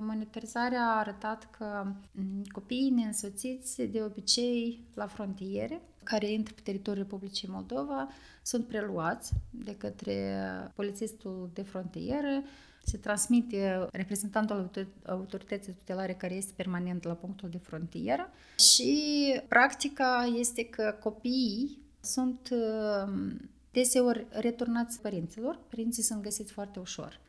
monitorizarea 0.00 0.80
a 0.80 0.98
arătat 0.98 1.48
că 1.58 1.86
mm, 2.12 2.44
copiii 2.52 2.90
neînsoțiți 2.90 3.82
de 3.82 4.02
obicei 4.02 4.84
la 4.94 5.06
frontiere 5.06 5.82
care 6.02 6.30
intră 6.30 6.54
pe 6.54 6.60
teritoriul 6.64 7.06
Republicii 7.08 7.48
Moldova 7.48 8.08
sunt 8.42 8.66
preluați 8.66 9.32
de 9.50 9.76
către 9.76 10.38
polițistul 10.74 11.50
de 11.54 11.62
frontieră, 11.62 12.42
se 12.84 12.96
transmite 12.96 13.88
reprezentantul 13.92 14.70
autorității 15.06 15.72
tutelare 15.72 16.12
care 16.12 16.34
este 16.34 16.52
permanent 16.56 17.04
la 17.04 17.12
punctul 17.12 17.48
de 17.48 17.58
frontieră 17.58 18.30
și 18.58 19.40
practica 19.48 20.32
este 20.38 20.64
că 20.64 20.96
copiii 21.02 21.78
sunt 22.00 22.48
um, 22.50 23.50
deseori 23.78 24.26
returnați 24.30 25.00
părinților. 25.00 25.58
Părinții 25.68 26.02
sunt 26.02 26.22
găsiți 26.22 26.52
foarte 26.52 26.78
ușor 26.78 27.20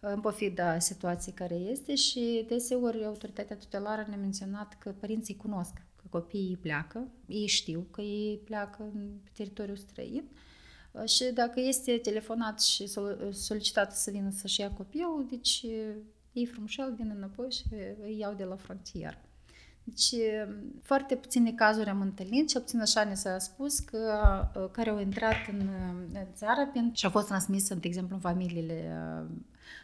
în 0.00 0.20
pofida 0.20 0.78
situației 0.78 1.34
care 1.34 1.54
este 1.54 1.94
și 1.94 2.44
deseori 2.48 3.04
autoritatea 3.04 3.56
tutelară 3.56 4.04
ne-a 4.08 4.18
menționat 4.18 4.78
că 4.78 4.90
părinții 4.90 5.36
cunosc 5.36 5.72
copiii 6.10 6.56
pleacă, 6.56 7.08
ei 7.26 7.46
știu 7.46 7.86
că 7.90 8.00
ei 8.00 8.38
pleacă 8.44 8.82
în 8.94 9.10
teritoriul 9.32 9.76
străin 9.76 10.24
și 11.04 11.24
dacă 11.24 11.60
este 11.60 11.98
telefonat 11.98 12.60
și 12.60 12.90
solicitat 13.30 13.96
să 13.96 14.10
vină 14.10 14.30
să-și 14.30 14.60
ia 14.60 14.70
copilul, 14.70 15.26
deci 15.30 15.66
ei 16.32 16.46
frumușel 16.46 16.94
vin 16.94 17.12
înapoi 17.16 17.50
și 17.50 17.64
îi 18.02 18.18
iau 18.18 18.34
de 18.34 18.44
la 18.44 18.56
frontieră. 18.56 19.27
Deci, 19.88 20.14
foarte 20.82 21.16
puține 21.16 21.52
cazuri 21.52 21.88
am 21.88 22.00
întâlnit, 22.00 22.48
cel 22.48 22.60
puțin 22.60 22.80
așa 22.80 23.04
ne 23.04 23.14
s-a 23.14 23.38
spus, 23.38 23.78
că, 23.78 24.20
care 24.72 24.90
au 24.90 25.00
intrat 25.00 25.36
în, 25.50 25.68
în 26.12 26.26
țară 26.34 26.72
și 26.92 27.04
au 27.04 27.10
fost 27.10 27.26
transmise, 27.26 27.74
de 27.74 27.86
exemplu, 27.86 28.14
în 28.14 28.20
familiile 28.20 28.92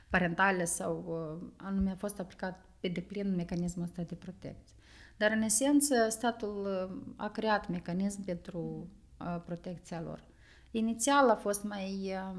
parentale 0.09 0.65
sau 0.65 1.19
anume 1.57 1.91
a 1.91 1.97
fost 1.97 2.21
aplicat 2.21 2.65
pe 2.81 2.89
deplin 2.89 3.35
mecanismul 3.35 3.85
ăsta 3.85 4.03
de 4.03 4.15
protecție. 4.15 4.75
Dar, 5.17 5.31
în 5.31 5.43
esență, 5.43 6.09
statul 6.09 6.89
uh, 6.91 7.15
a 7.17 7.29
creat 7.29 7.69
mecanism 7.69 8.25
pentru 8.25 8.89
uh, 9.21 9.41
protecția 9.45 10.01
lor. 10.01 10.25
Inițial 10.71 11.31
a 11.31 11.35
fost 11.35 11.65
mai, 11.65 12.13
uh, 12.13 12.37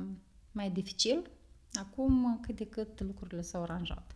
mai 0.51 0.69
dificil, 0.69 1.29
acum 1.73 2.39
cât 2.41 2.55
de 2.55 2.67
cât 2.67 3.01
lucrurile 3.01 3.41
s-au 3.41 3.61
aranjat. 3.61 4.14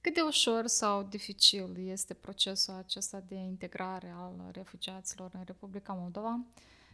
Cât 0.00 0.14
de 0.14 0.20
ușor 0.20 0.66
sau 0.66 1.02
dificil 1.02 1.76
este 1.78 2.14
procesul 2.14 2.74
acesta 2.74 3.24
de 3.28 3.34
integrare 3.34 4.14
al 4.16 4.50
refugiaților 4.52 5.30
în 5.34 5.42
Republica 5.44 5.92
Moldova 5.92 6.44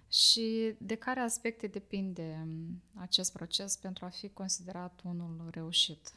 și 0.08 0.74
de 0.78 0.94
care 0.94 1.20
aspecte 1.20 1.66
depinde 1.66 2.38
um, 2.42 2.82
acest 2.94 3.32
proces 3.32 3.76
pentru 3.76 4.04
a 4.04 4.08
fi 4.08 4.28
considerat 4.28 5.00
unul 5.04 5.48
reușit? 5.50 6.12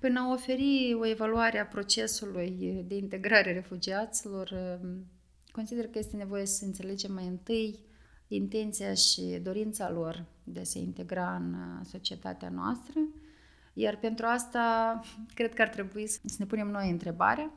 Până 0.00 0.20
a 0.20 0.32
oferi 0.32 0.94
o 0.94 1.06
evaluare 1.06 1.58
a 1.58 1.66
procesului 1.66 2.84
de 2.86 2.94
integrare 2.94 3.52
refugiaților, 3.52 4.78
um, 4.82 5.06
consider 5.52 5.88
că 5.88 5.98
este 5.98 6.16
nevoie 6.16 6.46
să 6.46 6.64
înțelegem 6.64 7.12
mai 7.12 7.26
întâi 7.26 7.78
intenția 8.28 8.94
și 8.94 9.22
dorința 9.42 9.90
lor 9.90 10.24
de 10.44 10.60
a 10.60 10.64
se 10.64 10.78
integra 10.78 11.36
în 11.36 11.54
uh, 11.54 11.86
societatea 11.86 12.48
noastră, 12.48 13.00
iar 13.72 13.96
pentru 13.96 14.26
asta 14.26 15.00
cred 15.34 15.54
că 15.54 15.62
ar 15.62 15.68
trebui 15.68 16.06
să 16.06 16.18
ne 16.38 16.46
punem 16.46 16.68
noi 16.68 16.90
întrebarea 16.90 17.52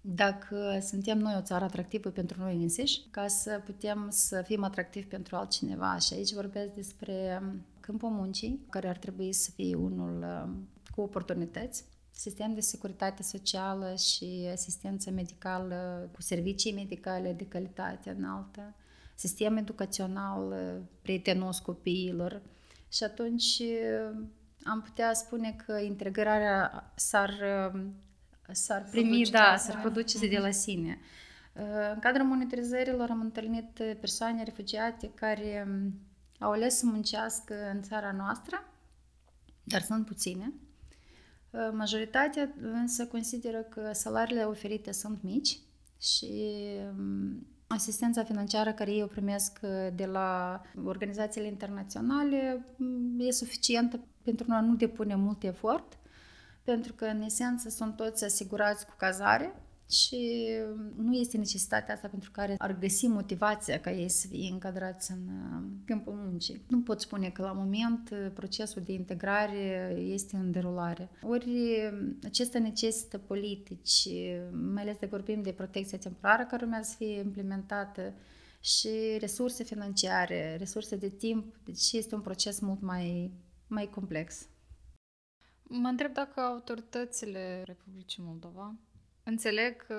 dacă 0.00 0.78
suntem 0.82 1.18
noi 1.18 1.34
o 1.38 1.42
țară 1.42 1.64
atractivă 1.64 2.10
pentru 2.10 2.40
noi 2.40 2.62
însiși, 2.62 3.00
ca 3.10 3.26
să 3.26 3.60
putem 3.64 4.06
să 4.10 4.42
fim 4.42 4.64
atractivi 4.64 5.06
pentru 5.06 5.36
altcineva. 5.36 5.98
Și 5.98 6.14
aici 6.14 6.32
vorbesc 6.32 6.72
despre 6.72 7.42
câmpul 7.80 8.08
muncii, 8.08 8.66
care 8.70 8.88
ar 8.88 8.96
trebui 8.96 9.32
să 9.32 9.50
fie 9.50 9.74
unul 9.74 10.24
um, 10.44 10.68
cu 10.94 11.00
oportunități, 11.00 11.84
sistem 12.10 12.54
de 12.54 12.60
securitate 12.60 13.22
socială 13.22 13.94
și 13.94 14.48
asistență 14.52 15.10
medicală 15.10 16.10
cu 16.14 16.22
servicii 16.22 16.72
medicale 16.72 17.32
de 17.32 17.46
calitate 17.46 18.10
înaltă, 18.10 18.74
sistem 19.14 19.56
educațional 19.56 20.50
uh, 20.50 20.82
prietenos 21.02 21.58
copiilor. 21.58 22.42
Și 22.88 23.04
atunci 23.04 23.58
uh, 23.58 24.22
am 24.64 24.82
putea 24.82 25.12
spune 25.12 25.56
că 25.66 25.72
integrarea 25.72 26.92
s-ar, 26.94 27.32
um, 27.74 27.94
s-ar 28.52 28.86
primi, 28.90 29.28
da, 29.30 29.56
s-ar 29.56 29.80
produce 29.80 30.28
de 30.28 30.38
la 30.38 30.46
mhm. 30.46 30.56
sine. 30.56 30.98
Uh, 31.52 31.90
în 31.92 31.98
cadrul 31.98 32.26
monitorizărilor 32.26 33.10
am 33.10 33.20
întâlnit 33.20 33.82
persoane 34.00 34.42
refugiate 34.42 35.10
care 35.14 35.66
um, 35.68 36.00
au 36.38 36.50
ales 36.50 36.78
să 36.78 36.86
muncească 36.86 37.54
în 37.72 37.82
țara 37.82 38.12
noastră, 38.12 38.64
dar 39.62 39.80
sunt 39.80 40.06
puține. 40.06 40.52
Majoritatea 41.72 42.54
însă 42.60 43.06
consideră 43.06 43.58
că 43.58 43.92
salariile 43.92 44.42
oferite 44.42 44.92
sunt 44.92 45.22
mici 45.22 45.58
și 46.00 46.54
um, 46.96 47.46
asistența 47.74 48.24
financiară 48.24 48.72
care 48.72 48.90
ei 48.90 49.02
o 49.02 49.06
primesc 49.06 49.58
de 49.94 50.06
la 50.06 50.60
organizațiile 50.84 51.46
internaționale 51.46 52.66
mm, 52.76 53.16
e 53.20 53.30
suficientă 53.30 54.00
pentru 54.22 54.46
a 54.48 54.60
nu 54.60 54.74
depune 54.74 55.14
mult 55.14 55.42
efort, 55.42 55.98
pentru 56.64 56.92
că 56.92 57.04
în 57.04 57.22
esență 57.22 57.68
sunt 57.68 57.96
toți 57.96 58.24
asigurați 58.24 58.86
cu 58.86 58.92
cazare, 58.96 59.52
și 59.90 60.48
nu 60.96 61.12
este 61.12 61.36
necesitatea 61.36 61.94
asta 61.94 62.08
pentru 62.08 62.30
care 62.30 62.54
ar 62.58 62.78
găsi 62.78 63.06
motivația 63.06 63.80
ca 63.80 63.90
ei 63.90 64.08
să 64.08 64.26
fie 64.26 64.48
încadrați 64.52 65.10
în 65.10 65.28
uh, 65.28 65.62
câmpul 65.84 66.12
muncii. 66.12 66.64
Nu 66.68 66.80
pot 66.80 67.00
spune 67.00 67.30
că 67.30 67.42
la 67.42 67.52
moment 67.52 68.10
uh, 68.12 68.30
procesul 68.34 68.82
de 68.82 68.92
integrare 68.92 69.96
este 69.98 70.36
în 70.36 70.50
derulare. 70.50 71.10
Ori 71.22 71.50
acesta 72.24 72.58
necesită 72.58 73.18
politici, 73.18 74.08
mai 74.52 74.82
ales 74.82 74.96
de 74.98 75.06
vorbim 75.06 75.42
de 75.42 75.52
protecția 75.52 75.98
temporară 75.98 76.44
care 76.44 76.64
urmează 76.64 76.88
să 76.90 76.96
fie 76.96 77.18
implementată 77.18 78.14
și 78.60 78.88
resurse 79.18 79.64
financiare, 79.64 80.56
resurse 80.56 80.96
de 80.96 81.08
timp, 81.08 81.56
deci 81.64 81.92
este 81.92 82.14
un 82.14 82.20
proces 82.20 82.60
mult 82.60 82.80
mai, 82.80 83.32
mai 83.66 83.90
complex. 83.90 84.48
Mă 85.62 85.88
întreb 85.88 86.12
dacă 86.12 86.40
autoritățile 86.40 87.62
Republicii 87.66 88.22
Moldova 88.22 88.78
Înțeleg 89.22 89.86
că 89.86 89.96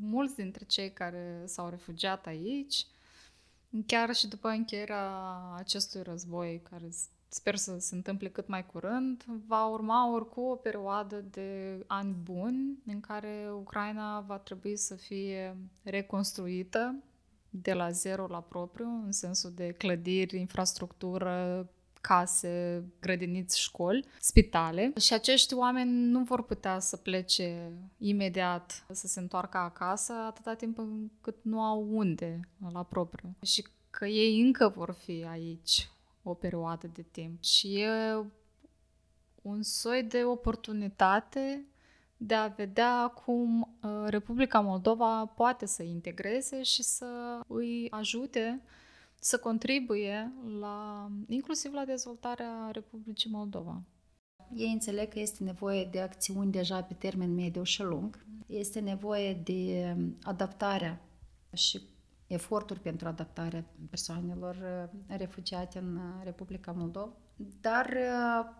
mulți 0.00 0.34
dintre 0.34 0.64
cei 0.64 0.92
care 0.92 1.42
s-au 1.46 1.68
refugiat 1.68 2.26
aici, 2.26 2.86
chiar 3.86 4.14
și 4.14 4.28
după 4.28 4.48
încheierea 4.48 5.08
acestui 5.56 6.02
război, 6.02 6.62
care 6.70 6.88
sper 7.28 7.56
să 7.56 7.78
se 7.78 7.94
întâmple 7.94 8.28
cât 8.28 8.48
mai 8.48 8.66
curând, 8.66 9.24
va 9.46 9.66
urma 9.66 10.12
oricum 10.12 10.44
o 10.44 10.54
perioadă 10.54 11.24
de 11.30 11.78
ani 11.86 12.12
buni 12.22 12.78
în 12.86 13.00
care 13.00 13.48
Ucraina 13.52 14.20
va 14.20 14.38
trebui 14.38 14.76
să 14.76 14.94
fie 14.94 15.56
reconstruită 15.82 16.94
de 17.50 17.72
la 17.72 17.90
zero 17.90 18.26
la 18.26 18.40
propriu, 18.40 18.86
în 19.04 19.12
sensul 19.12 19.52
de 19.54 19.72
clădiri, 19.72 20.38
infrastructură, 20.38 21.68
case, 22.06 22.84
grădiniți, 23.00 23.60
școli, 23.60 24.06
spitale 24.20 24.92
și 25.00 25.12
acești 25.12 25.54
oameni 25.54 25.90
nu 25.90 26.22
vor 26.22 26.44
putea 26.44 26.78
să 26.78 26.96
plece 26.96 27.72
imediat, 27.98 28.86
să 28.90 29.06
se 29.06 29.20
întoarcă 29.20 29.58
acasă 29.58 30.12
atâta 30.12 30.54
timp 30.54 30.80
cât 31.20 31.36
nu 31.42 31.60
au 31.60 31.86
unde 31.90 32.40
la 32.72 32.82
propriu. 32.82 33.36
Și 33.42 33.66
că 33.90 34.06
ei 34.06 34.40
încă 34.40 34.68
vor 34.68 34.92
fi 34.92 35.24
aici 35.28 35.88
o 36.22 36.34
perioadă 36.34 36.86
de 36.86 37.04
timp. 37.10 37.42
Și 37.42 37.80
e 37.80 38.24
un 39.42 39.62
soi 39.62 40.02
de 40.02 40.24
oportunitate 40.24 41.66
de 42.16 42.34
a 42.34 42.46
vedea 42.46 43.06
cum 43.06 43.76
uh, 43.82 43.90
Republica 44.06 44.60
Moldova 44.60 45.26
poate 45.26 45.66
să 45.66 45.82
integreze 45.82 46.62
și 46.62 46.82
să 46.82 47.40
îi 47.46 47.90
ajute 47.90 48.62
să 49.24 49.38
contribuie 49.38 50.32
la, 50.60 51.08
inclusiv 51.28 51.72
la 51.72 51.84
dezvoltarea 51.84 52.70
Republicii 52.72 53.30
Moldova. 53.30 53.82
Ei 54.54 54.72
înțeleg 54.72 55.08
că 55.08 55.18
este 55.18 55.44
nevoie 55.44 55.84
de 55.84 56.00
acțiuni 56.00 56.52
deja 56.52 56.82
pe 56.82 56.94
termen 56.94 57.34
mediu 57.34 57.62
și 57.62 57.82
lung. 57.82 58.24
Este 58.46 58.80
nevoie 58.80 59.34
de 59.34 59.96
adaptarea 60.22 61.00
și 61.52 61.80
eforturi 62.26 62.80
pentru 62.80 63.08
adaptarea 63.08 63.64
persoanelor 63.90 64.54
uh, 64.54 65.16
refugiate 65.16 65.78
în 65.78 65.96
uh, 65.96 66.24
Republica 66.24 66.72
Moldova. 66.72 67.12
Dar, 67.60 67.86
uh, 67.86 68.52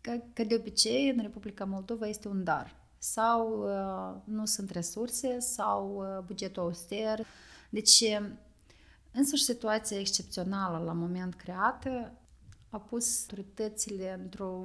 ca, 0.00 0.44
de 0.44 0.54
obicei, 0.54 1.08
în 1.08 1.22
Republica 1.22 1.64
Moldova 1.64 2.06
este 2.06 2.28
un 2.28 2.44
dar. 2.44 2.76
Sau 2.98 3.66
nu 4.24 4.44
sunt 4.44 4.70
resurse, 4.70 5.38
sau 5.38 6.04
bugetul 6.26 6.62
auster. 6.62 7.26
Deci, 7.70 8.04
Însăși 9.16 9.42
situația 9.42 9.98
excepțională 9.98 10.84
la 10.84 10.92
moment 10.92 11.34
creată 11.34 12.12
a 12.70 12.78
pus 12.78 13.20
autoritățile 13.20 14.18
într-o 14.22 14.64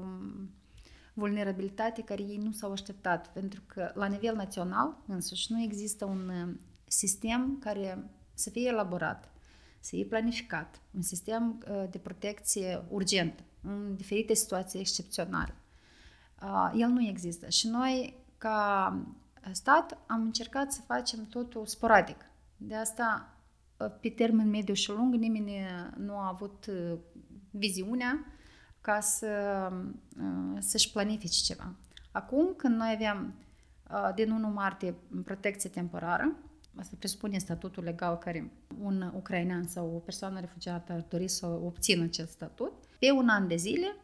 vulnerabilitate 1.14 2.02
care 2.02 2.22
ei 2.22 2.38
nu 2.38 2.52
s-au 2.52 2.72
așteptat, 2.72 3.32
pentru 3.34 3.62
că 3.68 3.92
la 3.94 4.06
nivel 4.06 4.36
național 4.36 4.98
însuși 5.08 5.52
nu 5.52 5.62
există 5.62 6.06
un 6.06 6.30
uh, 6.30 6.56
sistem 6.88 7.58
care 7.60 8.10
să 8.34 8.50
fie 8.50 8.68
elaborat, 8.68 9.32
să 9.80 9.90
fie 9.90 10.06
planificat, 10.06 10.82
un 10.96 11.02
sistem 11.02 11.64
uh, 11.70 11.84
de 11.90 11.98
protecție 11.98 12.84
urgentă 12.90 13.44
în 13.62 13.96
diferite 13.96 14.34
situații 14.34 14.80
excepționale. 14.80 15.56
Uh, 16.44 16.72
el 16.76 16.90
nu 16.90 17.08
există 17.08 17.50
și 17.50 17.68
noi, 17.68 18.16
ca 18.38 18.98
stat, 19.52 19.98
am 20.08 20.22
încercat 20.22 20.72
să 20.72 20.82
facem 20.82 21.26
totul 21.26 21.66
sporadic. 21.66 22.26
De 22.58 22.76
asta 22.76 23.34
pe 24.02 24.10
termen 24.10 24.50
mediu 24.50 24.74
și 24.74 24.90
lung 24.90 25.14
nimeni 25.14 25.66
nu 25.98 26.14
a 26.14 26.28
avut 26.28 26.66
uh, 26.66 26.98
viziunea 27.52 28.26
ca 28.82 29.00
să, 29.00 29.28
uh, 30.18 30.58
să-și 30.60 30.92
planifice 30.92 31.44
ceva. 31.44 31.76
Acum, 32.12 32.54
când 32.58 32.76
noi 32.76 32.92
avem 32.96 33.34
uh, 33.92 34.14
din 34.16 34.32
1 34.32 34.48
martie 34.48 34.96
protecție 35.24 35.70
temporară, 35.70 36.36
asta 36.76 36.96
presupune 37.00 37.38
statutul 37.38 37.84
legal 37.84 38.18
care 38.18 38.52
un 38.82 39.12
ucrainean 39.16 39.68
sau 39.68 39.96
o 39.96 40.00
persoană 40.00 40.40
refugiată 40.40 40.92
ar 40.92 41.06
dori 41.10 41.28
să 41.28 41.46
obțină 41.46 42.04
acest 42.04 42.32
statut, 42.32 42.74
pe 43.00 43.12
un 43.12 43.30
an 43.30 43.48
de 43.48 43.56
zile, 43.56 43.96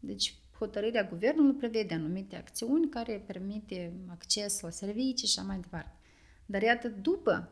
deci 0.00 0.34
hotărârea 0.58 1.04
guvernului 1.04 1.54
prevede 1.54 1.94
anumite 1.94 2.36
acțiuni 2.36 2.88
care 2.88 3.22
permite 3.26 3.92
acces 4.06 4.60
la 4.60 4.70
servicii 4.70 5.28
și 5.28 5.38
așa 5.38 5.48
mai 5.48 5.58
departe. 5.60 5.94
Dar 6.46 6.62
iată, 6.62 6.88
după 6.88 7.48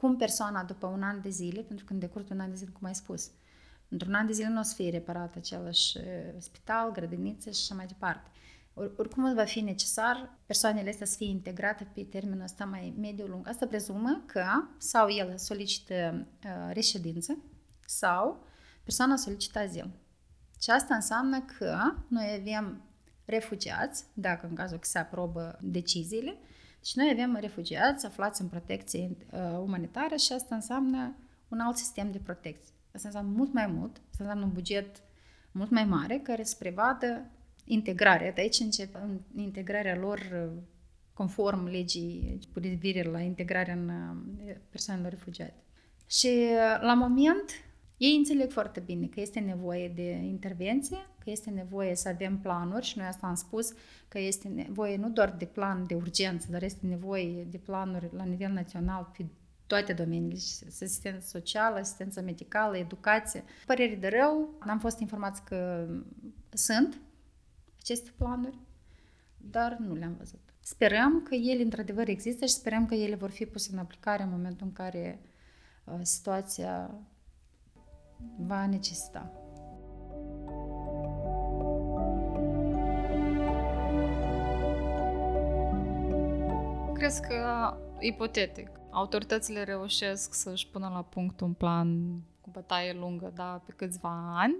cum 0.00 0.16
persoana 0.16 0.64
după 0.64 0.86
un 0.86 1.02
an 1.02 1.20
de 1.20 1.28
zile, 1.28 1.60
pentru 1.60 1.84
că 1.84 1.92
în 1.92 1.98
decurs 1.98 2.24
de 2.26 2.32
un 2.32 2.40
an 2.40 2.48
de 2.48 2.56
zile, 2.56 2.70
cum 2.78 2.86
ai 2.86 2.94
spus, 2.94 3.30
într-un 3.88 4.14
an 4.14 4.26
de 4.26 4.32
zile 4.32 4.48
nu 4.48 4.58
o 4.58 4.62
să 4.62 4.74
fie 4.74 4.90
reparat 4.90 5.36
același 5.36 5.98
uh, 5.98 6.04
spital, 6.38 6.92
grădiniță 6.92 7.50
și 7.50 7.60
așa 7.60 7.74
mai 7.74 7.86
departe. 7.86 8.30
Or, 8.74 8.92
oricum 8.96 9.34
va 9.34 9.44
fi 9.44 9.60
necesar 9.60 10.38
persoanele 10.46 10.88
astea 10.88 11.06
să 11.06 11.16
fie 11.16 11.28
integrate 11.28 11.88
pe 11.94 12.02
termenul 12.02 12.44
ăsta 12.44 12.64
mai 12.64 12.94
mediu-lung. 12.98 13.48
Asta 13.48 13.66
prezumă 13.66 14.22
că 14.26 14.44
sau 14.78 15.10
el 15.10 15.38
solicită 15.38 16.26
uh, 16.44 16.72
reședință 16.72 17.38
sau 17.86 18.46
persoana 18.82 19.16
solicită 19.16 19.58
azil. 19.58 19.90
Și 20.60 20.70
asta 20.70 20.94
înseamnă 20.94 21.40
că 21.40 21.78
noi 22.08 22.38
avem 22.40 22.82
refugiați, 23.24 24.04
dacă 24.14 24.46
în 24.46 24.54
cazul 24.54 24.78
că 24.78 24.86
se 24.86 24.98
aprobă 24.98 25.58
deciziile, 25.62 26.38
deci 26.80 26.94
noi 26.94 27.10
avem 27.12 27.36
refugiați 27.40 28.06
aflați 28.06 28.40
în 28.40 28.48
protecție 28.48 29.16
uh, 29.32 29.58
umanitară 29.58 30.16
și 30.16 30.32
asta 30.32 30.54
înseamnă 30.54 31.16
un 31.48 31.60
alt 31.60 31.76
sistem 31.76 32.10
de 32.10 32.18
protecție. 32.18 32.74
Asta 32.94 33.08
înseamnă 33.08 33.32
mult 33.36 33.52
mai 33.52 33.66
mult, 33.66 33.96
asta 33.96 34.24
înseamnă 34.24 34.44
un 34.44 34.52
buget 34.52 35.02
mult 35.52 35.70
mai 35.70 35.84
mare 35.84 36.18
care 36.18 36.42
să 36.42 36.56
prevadă 36.58 37.30
integrarea. 37.64 38.32
De 38.32 38.40
aici 38.40 38.58
începe 38.58 38.98
integrarea 39.36 39.96
lor 39.96 40.18
uh, 40.18 40.62
conform 41.12 41.64
legii 41.64 42.38
cu 42.52 42.60
privire 42.60 43.02
la 43.02 43.20
integrarea 43.20 43.74
în 43.74 43.88
uh, 43.88 44.54
persoanelor 44.70 45.10
refugiate. 45.10 45.62
Și 46.06 46.26
uh, 46.26 46.80
la 46.80 46.94
moment 46.94 47.50
ei 47.96 48.16
înțeleg 48.16 48.50
foarte 48.50 48.80
bine 48.80 49.06
că 49.06 49.20
este 49.20 49.40
nevoie 49.40 49.88
de 49.88 50.10
intervenție, 50.10 50.98
că 51.24 51.30
este 51.30 51.50
nevoie 51.50 51.94
să 51.94 52.08
avem 52.08 52.38
planuri 52.38 52.84
și 52.84 52.98
noi 52.98 53.06
asta 53.06 53.26
am 53.26 53.34
spus, 53.34 53.72
că 54.08 54.18
este 54.18 54.48
nevoie 54.48 54.96
nu 54.96 55.10
doar 55.10 55.30
de 55.30 55.44
plan 55.44 55.86
de 55.86 55.94
urgență, 55.94 56.46
dar 56.50 56.62
este 56.62 56.86
nevoie 56.86 57.44
de 57.44 57.58
planuri 57.58 58.08
la 58.12 58.24
nivel 58.24 58.52
național 58.52 59.10
pe 59.16 59.26
toate 59.66 59.92
domeniile, 59.92 60.40
asistență 60.66 61.26
socială, 61.26 61.78
asistență 61.78 62.20
medicală, 62.20 62.76
educație. 62.76 63.44
Părere 63.66 63.94
de 63.94 64.08
rău, 64.08 64.48
am 64.58 64.78
fost 64.78 64.98
informați 64.98 65.42
că 65.44 65.88
sunt 66.52 67.00
aceste 67.80 68.10
planuri, 68.16 68.58
dar 69.36 69.76
nu 69.78 69.94
le-am 69.94 70.14
văzut. 70.18 70.40
Sperăm 70.60 71.22
că 71.22 71.34
ele 71.34 71.62
într-adevăr 71.62 72.08
există 72.08 72.46
și 72.46 72.52
sperăm 72.52 72.86
că 72.86 72.94
ele 72.94 73.14
vor 73.14 73.30
fi 73.30 73.46
puse 73.46 73.68
în 73.72 73.78
aplicare 73.78 74.22
în 74.22 74.30
momentul 74.30 74.66
în 74.66 74.72
care 74.72 75.20
uh, 75.84 75.98
situația 76.02 76.90
va 78.36 78.66
necesita. 78.66 79.39
Crezi 87.00 87.20
că, 87.20 87.76
ipotetic, 87.98 88.68
autoritățile 88.90 89.64
reușesc 89.64 90.34
să-și 90.34 90.68
pună 90.68 90.90
la 90.92 91.02
punct 91.02 91.40
un 91.40 91.52
plan 91.52 92.10
cu 92.40 92.50
bătaie 92.50 92.92
lungă, 92.92 93.32
da, 93.34 93.62
pe 93.66 93.72
câțiva 93.76 94.40
ani, 94.40 94.56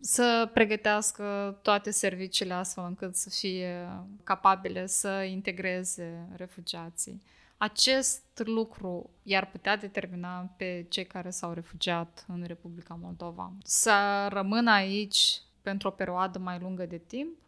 să 0.00 0.50
pregătească 0.52 1.58
toate 1.62 1.90
serviciile 1.90 2.52
astfel 2.52 2.84
încât 2.84 3.16
să 3.16 3.30
fie 3.30 3.88
capabile 4.22 4.86
să 4.86 5.08
integreze 5.08 6.28
refugiații. 6.36 7.22
Acest 7.56 8.42
lucru 8.44 9.10
i-ar 9.22 9.50
putea 9.50 9.76
determina 9.76 10.54
pe 10.56 10.86
cei 10.88 11.06
care 11.06 11.30
s-au 11.30 11.52
refugiat 11.52 12.24
în 12.28 12.44
Republica 12.46 12.98
Moldova 13.02 13.52
să 13.64 14.26
rămână 14.30 14.70
aici 14.70 15.42
pentru 15.62 15.88
o 15.88 15.90
perioadă 15.90 16.38
mai 16.38 16.58
lungă 16.58 16.86
de 16.86 16.98
timp? 16.98 17.38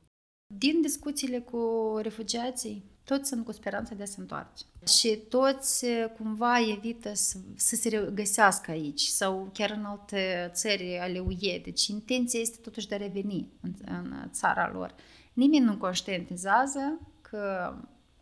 Din 0.55 0.81
discuțiile 0.81 1.39
cu 1.39 1.93
refugiații, 2.03 2.95
toți 3.07 3.29
sunt 3.29 3.45
cu 3.45 3.53
speranța 3.53 3.95
de 3.95 4.03
a 4.03 4.07
se 4.07 4.21
întoarce. 4.21 4.65
Și 4.87 5.17
toți 5.17 5.87
cumva 6.17 6.61
evită 6.61 7.15
să, 7.15 7.39
să 7.57 7.77
se 7.77 7.89
regăsească 7.89 8.71
aici 8.71 9.01
sau 9.01 9.51
chiar 9.53 9.71
în 9.71 9.85
alte 9.85 10.51
țări 10.55 10.99
ale 10.99 11.19
UE. 11.19 11.59
Deci 11.59 11.87
intenția 11.87 12.41
este 12.41 12.61
totuși 12.61 12.89
de 12.89 12.95
a 12.95 12.99
reveni 12.99 13.49
în, 13.61 13.75
în 13.85 14.31
țara 14.31 14.71
lor. 14.73 14.95
Nimeni 15.33 15.65
nu 15.65 15.77
conștientizează 15.77 17.01
că 17.21 17.75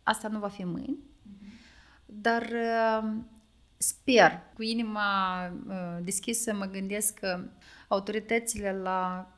asta 0.03 0.27
nu 0.27 0.39
va 0.39 0.49
fi 0.49 0.63
mâine, 0.63 0.97
dar 2.05 2.49
sper, 3.77 4.31
cu 4.53 4.61
inima 4.61 5.03
deschisă, 6.03 6.53
mă 6.53 6.65
gândesc 6.65 7.13
că 7.13 7.39
autoritățile 7.87 8.77
la 8.77 9.31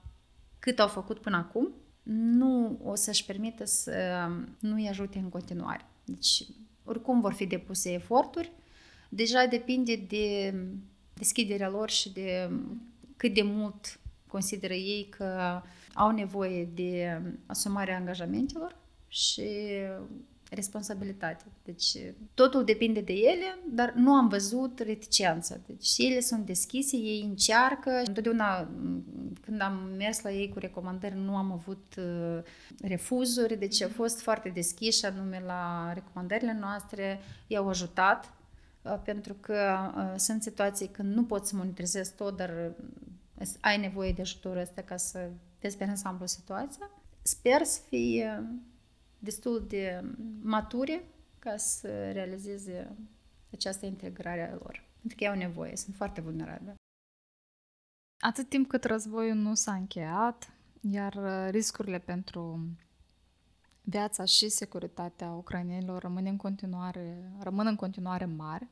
cât 0.59 0.79
au 0.79 0.87
făcut 0.87 1.19
până 1.19 1.37
acum, 1.37 1.73
nu 2.09 2.79
o 2.83 2.95
să-și 2.95 3.25
permită 3.25 3.65
să 3.65 4.27
nu-i 4.59 4.87
ajute 4.87 5.17
în 5.17 5.29
continuare. 5.29 5.85
Deci, 6.05 6.43
oricum 6.83 7.21
vor 7.21 7.33
fi 7.33 7.45
depuse 7.45 7.93
eforturi, 7.93 8.51
deja 9.09 9.45
depinde 9.45 9.95
de 9.95 10.55
deschiderea 11.13 11.69
lor 11.69 11.89
și 11.89 12.13
de 12.13 12.49
cât 13.17 13.33
de 13.33 13.41
mult 13.41 13.99
consideră 14.27 14.73
ei 14.73 15.07
că 15.09 15.61
au 15.93 16.11
nevoie 16.11 16.65
de 16.65 17.21
asumarea 17.45 17.97
angajamentelor 17.97 18.75
și 19.07 19.49
responsabilitate. 20.49 21.45
Deci 21.63 21.97
totul 22.33 22.63
depinde 22.63 23.01
de 23.01 23.13
ele, 23.13 23.59
dar 23.69 23.93
nu 23.95 24.13
am 24.13 24.27
văzut 24.27 24.79
reticență. 24.79 25.61
Deci 25.65 25.97
ele 25.97 26.19
sunt 26.19 26.45
deschise, 26.45 26.97
ei 26.97 27.21
încearcă. 27.21 28.01
Întotdeauna 28.05 28.69
când 29.41 29.61
am 29.61 29.89
mers 29.97 30.21
la 30.21 30.31
ei 30.31 30.49
cu 30.49 30.59
recomandări 30.59 31.15
nu 31.15 31.35
am 31.35 31.51
avut 31.51 31.95
uh, 31.97 32.39
refuzuri, 32.81 33.57
deci 33.57 33.81
au 33.81 33.89
fost 33.89 34.21
foarte 34.21 34.49
deschiși 34.49 35.05
anume 35.05 35.43
la 35.45 35.91
recomandările 35.93 36.57
noastre, 36.59 37.19
i-au 37.47 37.69
ajutat 37.69 38.33
uh, 38.81 38.99
pentru 39.03 39.33
că 39.33 39.91
uh, 39.95 40.13
sunt 40.15 40.43
situații 40.43 40.87
când 40.87 41.13
nu 41.13 41.23
poți 41.23 41.49
să 41.49 41.55
monitorizezi 41.55 42.13
tot, 42.15 42.37
dar 42.37 42.71
ai 43.61 43.77
nevoie 43.77 44.11
de 44.11 44.21
ajutorul 44.21 44.61
ăsta 44.61 44.81
ca 44.81 44.97
să 44.97 45.29
vezi 45.59 45.77
pe 45.77 45.83
ansamblu 45.83 46.25
situația. 46.25 46.89
Sper 47.21 47.63
să 47.63 47.79
fie 47.89 48.43
destul 49.19 49.65
de 49.67 50.03
mature 50.41 51.03
ca 51.39 51.57
să 51.57 52.11
realizeze 52.11 52.95
această 53.51 53.85
integrare 53.85 54.49
a 54.49 54.53
lor. 54.53 54.85
Pentru 54.99 55.17
că 55.17 55.23
ei 55.23 55.29
au 55.29 55.35
nevoie, 55.35 55.75
sunt 55.75 55.95
foarte 55.95 56.21
vulnerabile. 56.21 56.75
Atât 58.19 58.49
timp 58.49 58.67
cât 58.67 58.83
războiul 58.83 59.35
nu 59.35 59.53
s-a 59.53 59.73
încheiat, 59.73 60.51
iar 60.81 61.13
uh, 61.13 61.47
riscurile 61.49 61.99
pentru 61.99 62.59
viața 63.81 64.25
și 64.25 64.49
securitatea 64.49 65.31
ucrainenilor 65.31 66.01
rămân 66.01 66.25
în 66.25 66.37
continuare, 66.37 67.31
rămân 67.39 67.67
în 67.67 67.75
continuare 67.75 68.25
mari, 68.25 68.67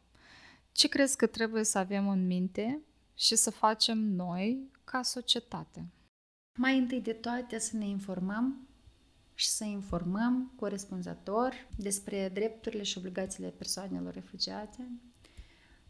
ce 0.72 0.88
crezi 0.88 1.18
că 1.18 1.28
trebuie 1.28 1.64
să 1.64 1.78
avem 1.78 2.08
în 2.08 2.26
minte 2.26 2.82
și 3.14 3.36
să 3.36 3.52
facem 3.52 3.98
noi 3.98 4.70
ca 4.84 5.02
societate? 5.02 5.86
Mai 6.58 6.78
întâi 6.78 7.02
de 7.02 7.14
toate 7.14 7.60
să 7.60 7.78
ne 7.78 7.88
informăm 7.88 8.68
și 9.36 9.50
să 9.50 9.64
informăm 9.64 10.54
corespunzător 10.56 11.54
despre 11.78 12.30
drepturile 12.34 12.84
și 12.84 12.98
obligațiile 12.98 13.50
persoanelor 13.50 14.14
refugiate. 14.14 14.90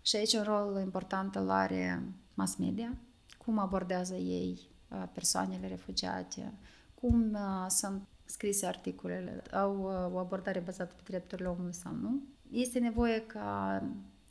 Și 0.01 0.15
aici 0.15 0.33
un 0.33 0.43
rol 0.43 0.79
important 0.81 1.35
îl 1.35 1.49
are 1.49 2.03
mass 2.33 2.55
media, 2.55 2.97
cum 3.45 3.57
abordează 3.57 4.15
ei 4.15 4.69
uh, 4.89 5.03
persoanele 5.13 5.67
refugiate, 5.67 6.53
cum 6.93 7.33
uh, 7.33 7.65
sunt 7.67 8.07
scrise 8.25 8.65
articolele, 8.65 9.41
au 9.51 9.79
uh, 9.79 10.13
o 10.13 10.17
abordare 10.17 10.59
bazată 10.59 10.93
pe 10.95 11.01
drepturile 11.05 11.47
omului 11.47 11.73
sau 11.73 11.93
nu. 11.93 12.21
Este 12.51 12.79
nevoie 12.79 13.21
ca 13.25 13.83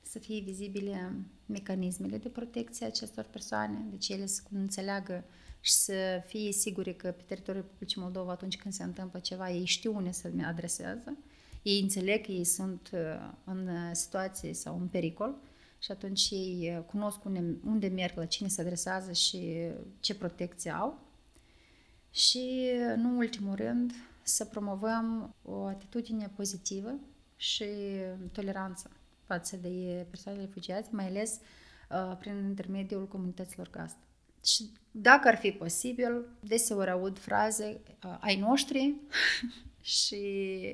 să 0.02 0.18
fie 0.18 0.40
vizibile 0.40 1.12
mecanismele 1.46 2.18
de 2.18 2.28
protecție 2.28 2.84
a 2.84 2.88
acestor 2.88 3.24
persoane, 3.24 3.86
deci 3.90 4.08
ele 4.08 4.26
să 4.26 4.42
înțeleagă 4.52 5.24
și 5.64 5.72
să 5.72 6.22
fie 6.26 6.52
sigure 6.52 6.92
că 6.92 7.10
pe 7.10 7.22
teritoriul 7.26 7.62
Republicii 7.62 8.00
Moldova, 8.00 8.32
atunci 8.32 8.56
când 8.56 8.74
se 8.74 8.82
întâmplă 8.82 9.18
ceva, 9.18 9.50
ei 9.50 9.64
știu 9.64 9.94
unde 9.94 10.12
să 10.12 10.30
mi 10.32 10.44
adresează, 10.44 11.16
ei 11.62 11.80
înțeleg 11.80 12.24
că 12.24 12.32
ei 12.32 12.44
sunt 12.44 12.90
uh, 12.92 13.00
în 13.44 13.94
situație 13.94 14.54
sau 14.54 14.78
în 14.80 14.86
pericol 14.88 15.34
și 15.78 15.90
atunci 15.90 16.30
ei 16.30 16.74
uh, 16.76 16.84
cunosc 16.84 17.24
unde, 17.24 17.44
unde 17.66 17.86
merg, 17.86 18.16
la 18.16 18.26
cine 18.26 18.48
se 18.48 18.60
adresează 18.60 19.12
și 19.12 19.68
ce 20.00 20.14
protecție 20.14 20.70
au. 20.70 20.98
Și, 22.10 22.70
uh, 22.90 22.96
nu 22.96 23.08
în 23.08 23.16
ultimul 23.16 23.54
rând, 23.54 23.92
să 24.22 24.44
promovăm 24.44 25.34
o 25.42 25.64
atitudine 25.64 26.32
pozitivă 26.36 26.94
și 27.36 27.66
toleranță 28.32 28.90
față 29.24 29.56
de 29.56 30.06
persoanele 30.10 30.44
refugiați, 30.44 30.94
mai 30.94 31.06
ales 31.06 31.40
uh, 31.90 32.16
prin 32.18 32.44
intermediul 32.48 33.08
comunităților 33.08 33.70
gazdă. 33.70 34.04
Și 34.44 34.70
dacă 34.90 35.28
ar 35.28 35.36
fi 35.36 35.50
posibil, 35.50 36.26
deseori 36.40 36.90
aud 36.90 37.18
fraze 37.18 37.80
uh, 38.04 38.16
ai 38.20 38.36
noștri 38.36 38.94
și, 39.94 40.24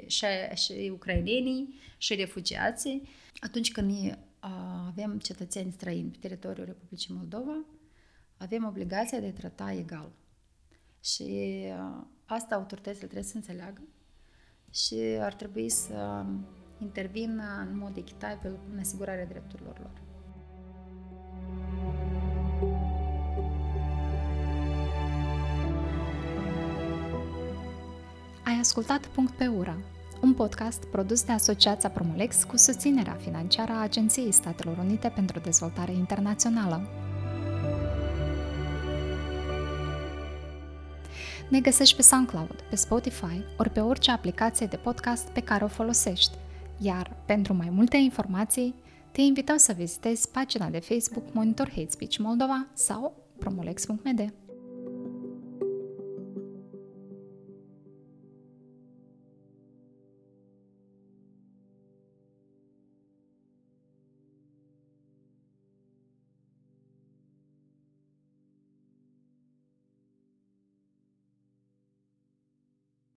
și, 0.06 0.26
și 0.54 0.90
ucrainenii 0.92 1.74
și 1.98 2.14
refugiații. 2.14 3.08
Atunci 3.40 3.72
când 3.72 3.90
uh, 3.90 4.14
avem 4.86 5.18
cetățeni 5.18 5.72
străini 5.72 6.10
pe 6.10 6.16
teritoriul 6.20 6.66
Republicii 6.66 7.14
Moldova, 7.14 7.64
avem 8.36 8.64
obligația 8.66 9.20
de 9.20 9.26
a 9.26 9.32
trata 9.32 9.72
egal. 9.72 10.12
Și 11.04 11.64
uh, 11.66 12.04
asta 12.24 12.54
autoritățile 12.54 13.06
trebuie 13.06 13.30
să 13.30 13.36
înțeleagă 13.36 13.82
și 14.70 14.94
ar 15.20 15.34
trebui 15.34 15.68
să 15.68 16.24
intervină 16.78 17.66
în 17.70 17.78
mod 17.78 17.96
echitabil 17.96 18.58
în 18.72 18.78
asigurarea 18.78 19.26
drepturilor 19.26 19.78
lor. 19.78 20.09
Ascultat 28.60 29.06
Punct 29.06 29.32
pe 29.32 29.46
Ura, 29.46 29.76
un 30.22 30.34
podcast 30.34 30.84
produs 30.84 31.22
de 31.22 31.32
Asociația 31.32 31.90
Promolex 31.90 32.44
cu 32.44 32.56
susținerea 32.56 33.12
financiară 33.12 33.72
a 33.72 33.80
Agenției 33.80 34.32
Statelor 34.32 34.78
Unite 34.78 35.08
pentru 35.08 35.38
Dezvoltare 35.38 35.92
Internațională. 35.92 36.88
Ne 41.48 41.60
găsești 41.60 41.96
pe 41.96 42.02
SoundCloud, 42.02 42.64
pe 42.70 42.76
Spotify 42.76 43.44
ori 43.56 43.70
pe 43.70 43.80
orice 43.80 44.10
aplicație 44.10 44.66
de 44.66 44.76
podcast 44.76 45.28
pe 45.28 45.40
care 45.40 45.64
o 45.64 45.68
folosești. 45.68 46.36
Iar 46.78 47.16
pentru 47.26 47.54
mai 47.54 47.68
multe 47.70 47.96
informații, 47.96 48.74
te 49.12 49.20
invităm 49.20 49.56
să 49.56 49.72
vizitezi 49.72 50.30
pagina 50.30 50.68
de 50.68 50.78
Facebook 50.78 51.24
Monitor 51.32 51.68
Hate 51.68 51.90
Speech 51.90 52.16
Moldova 52.16 52.66
sau 52.74 53.14
promolex.md. 53.38 54.32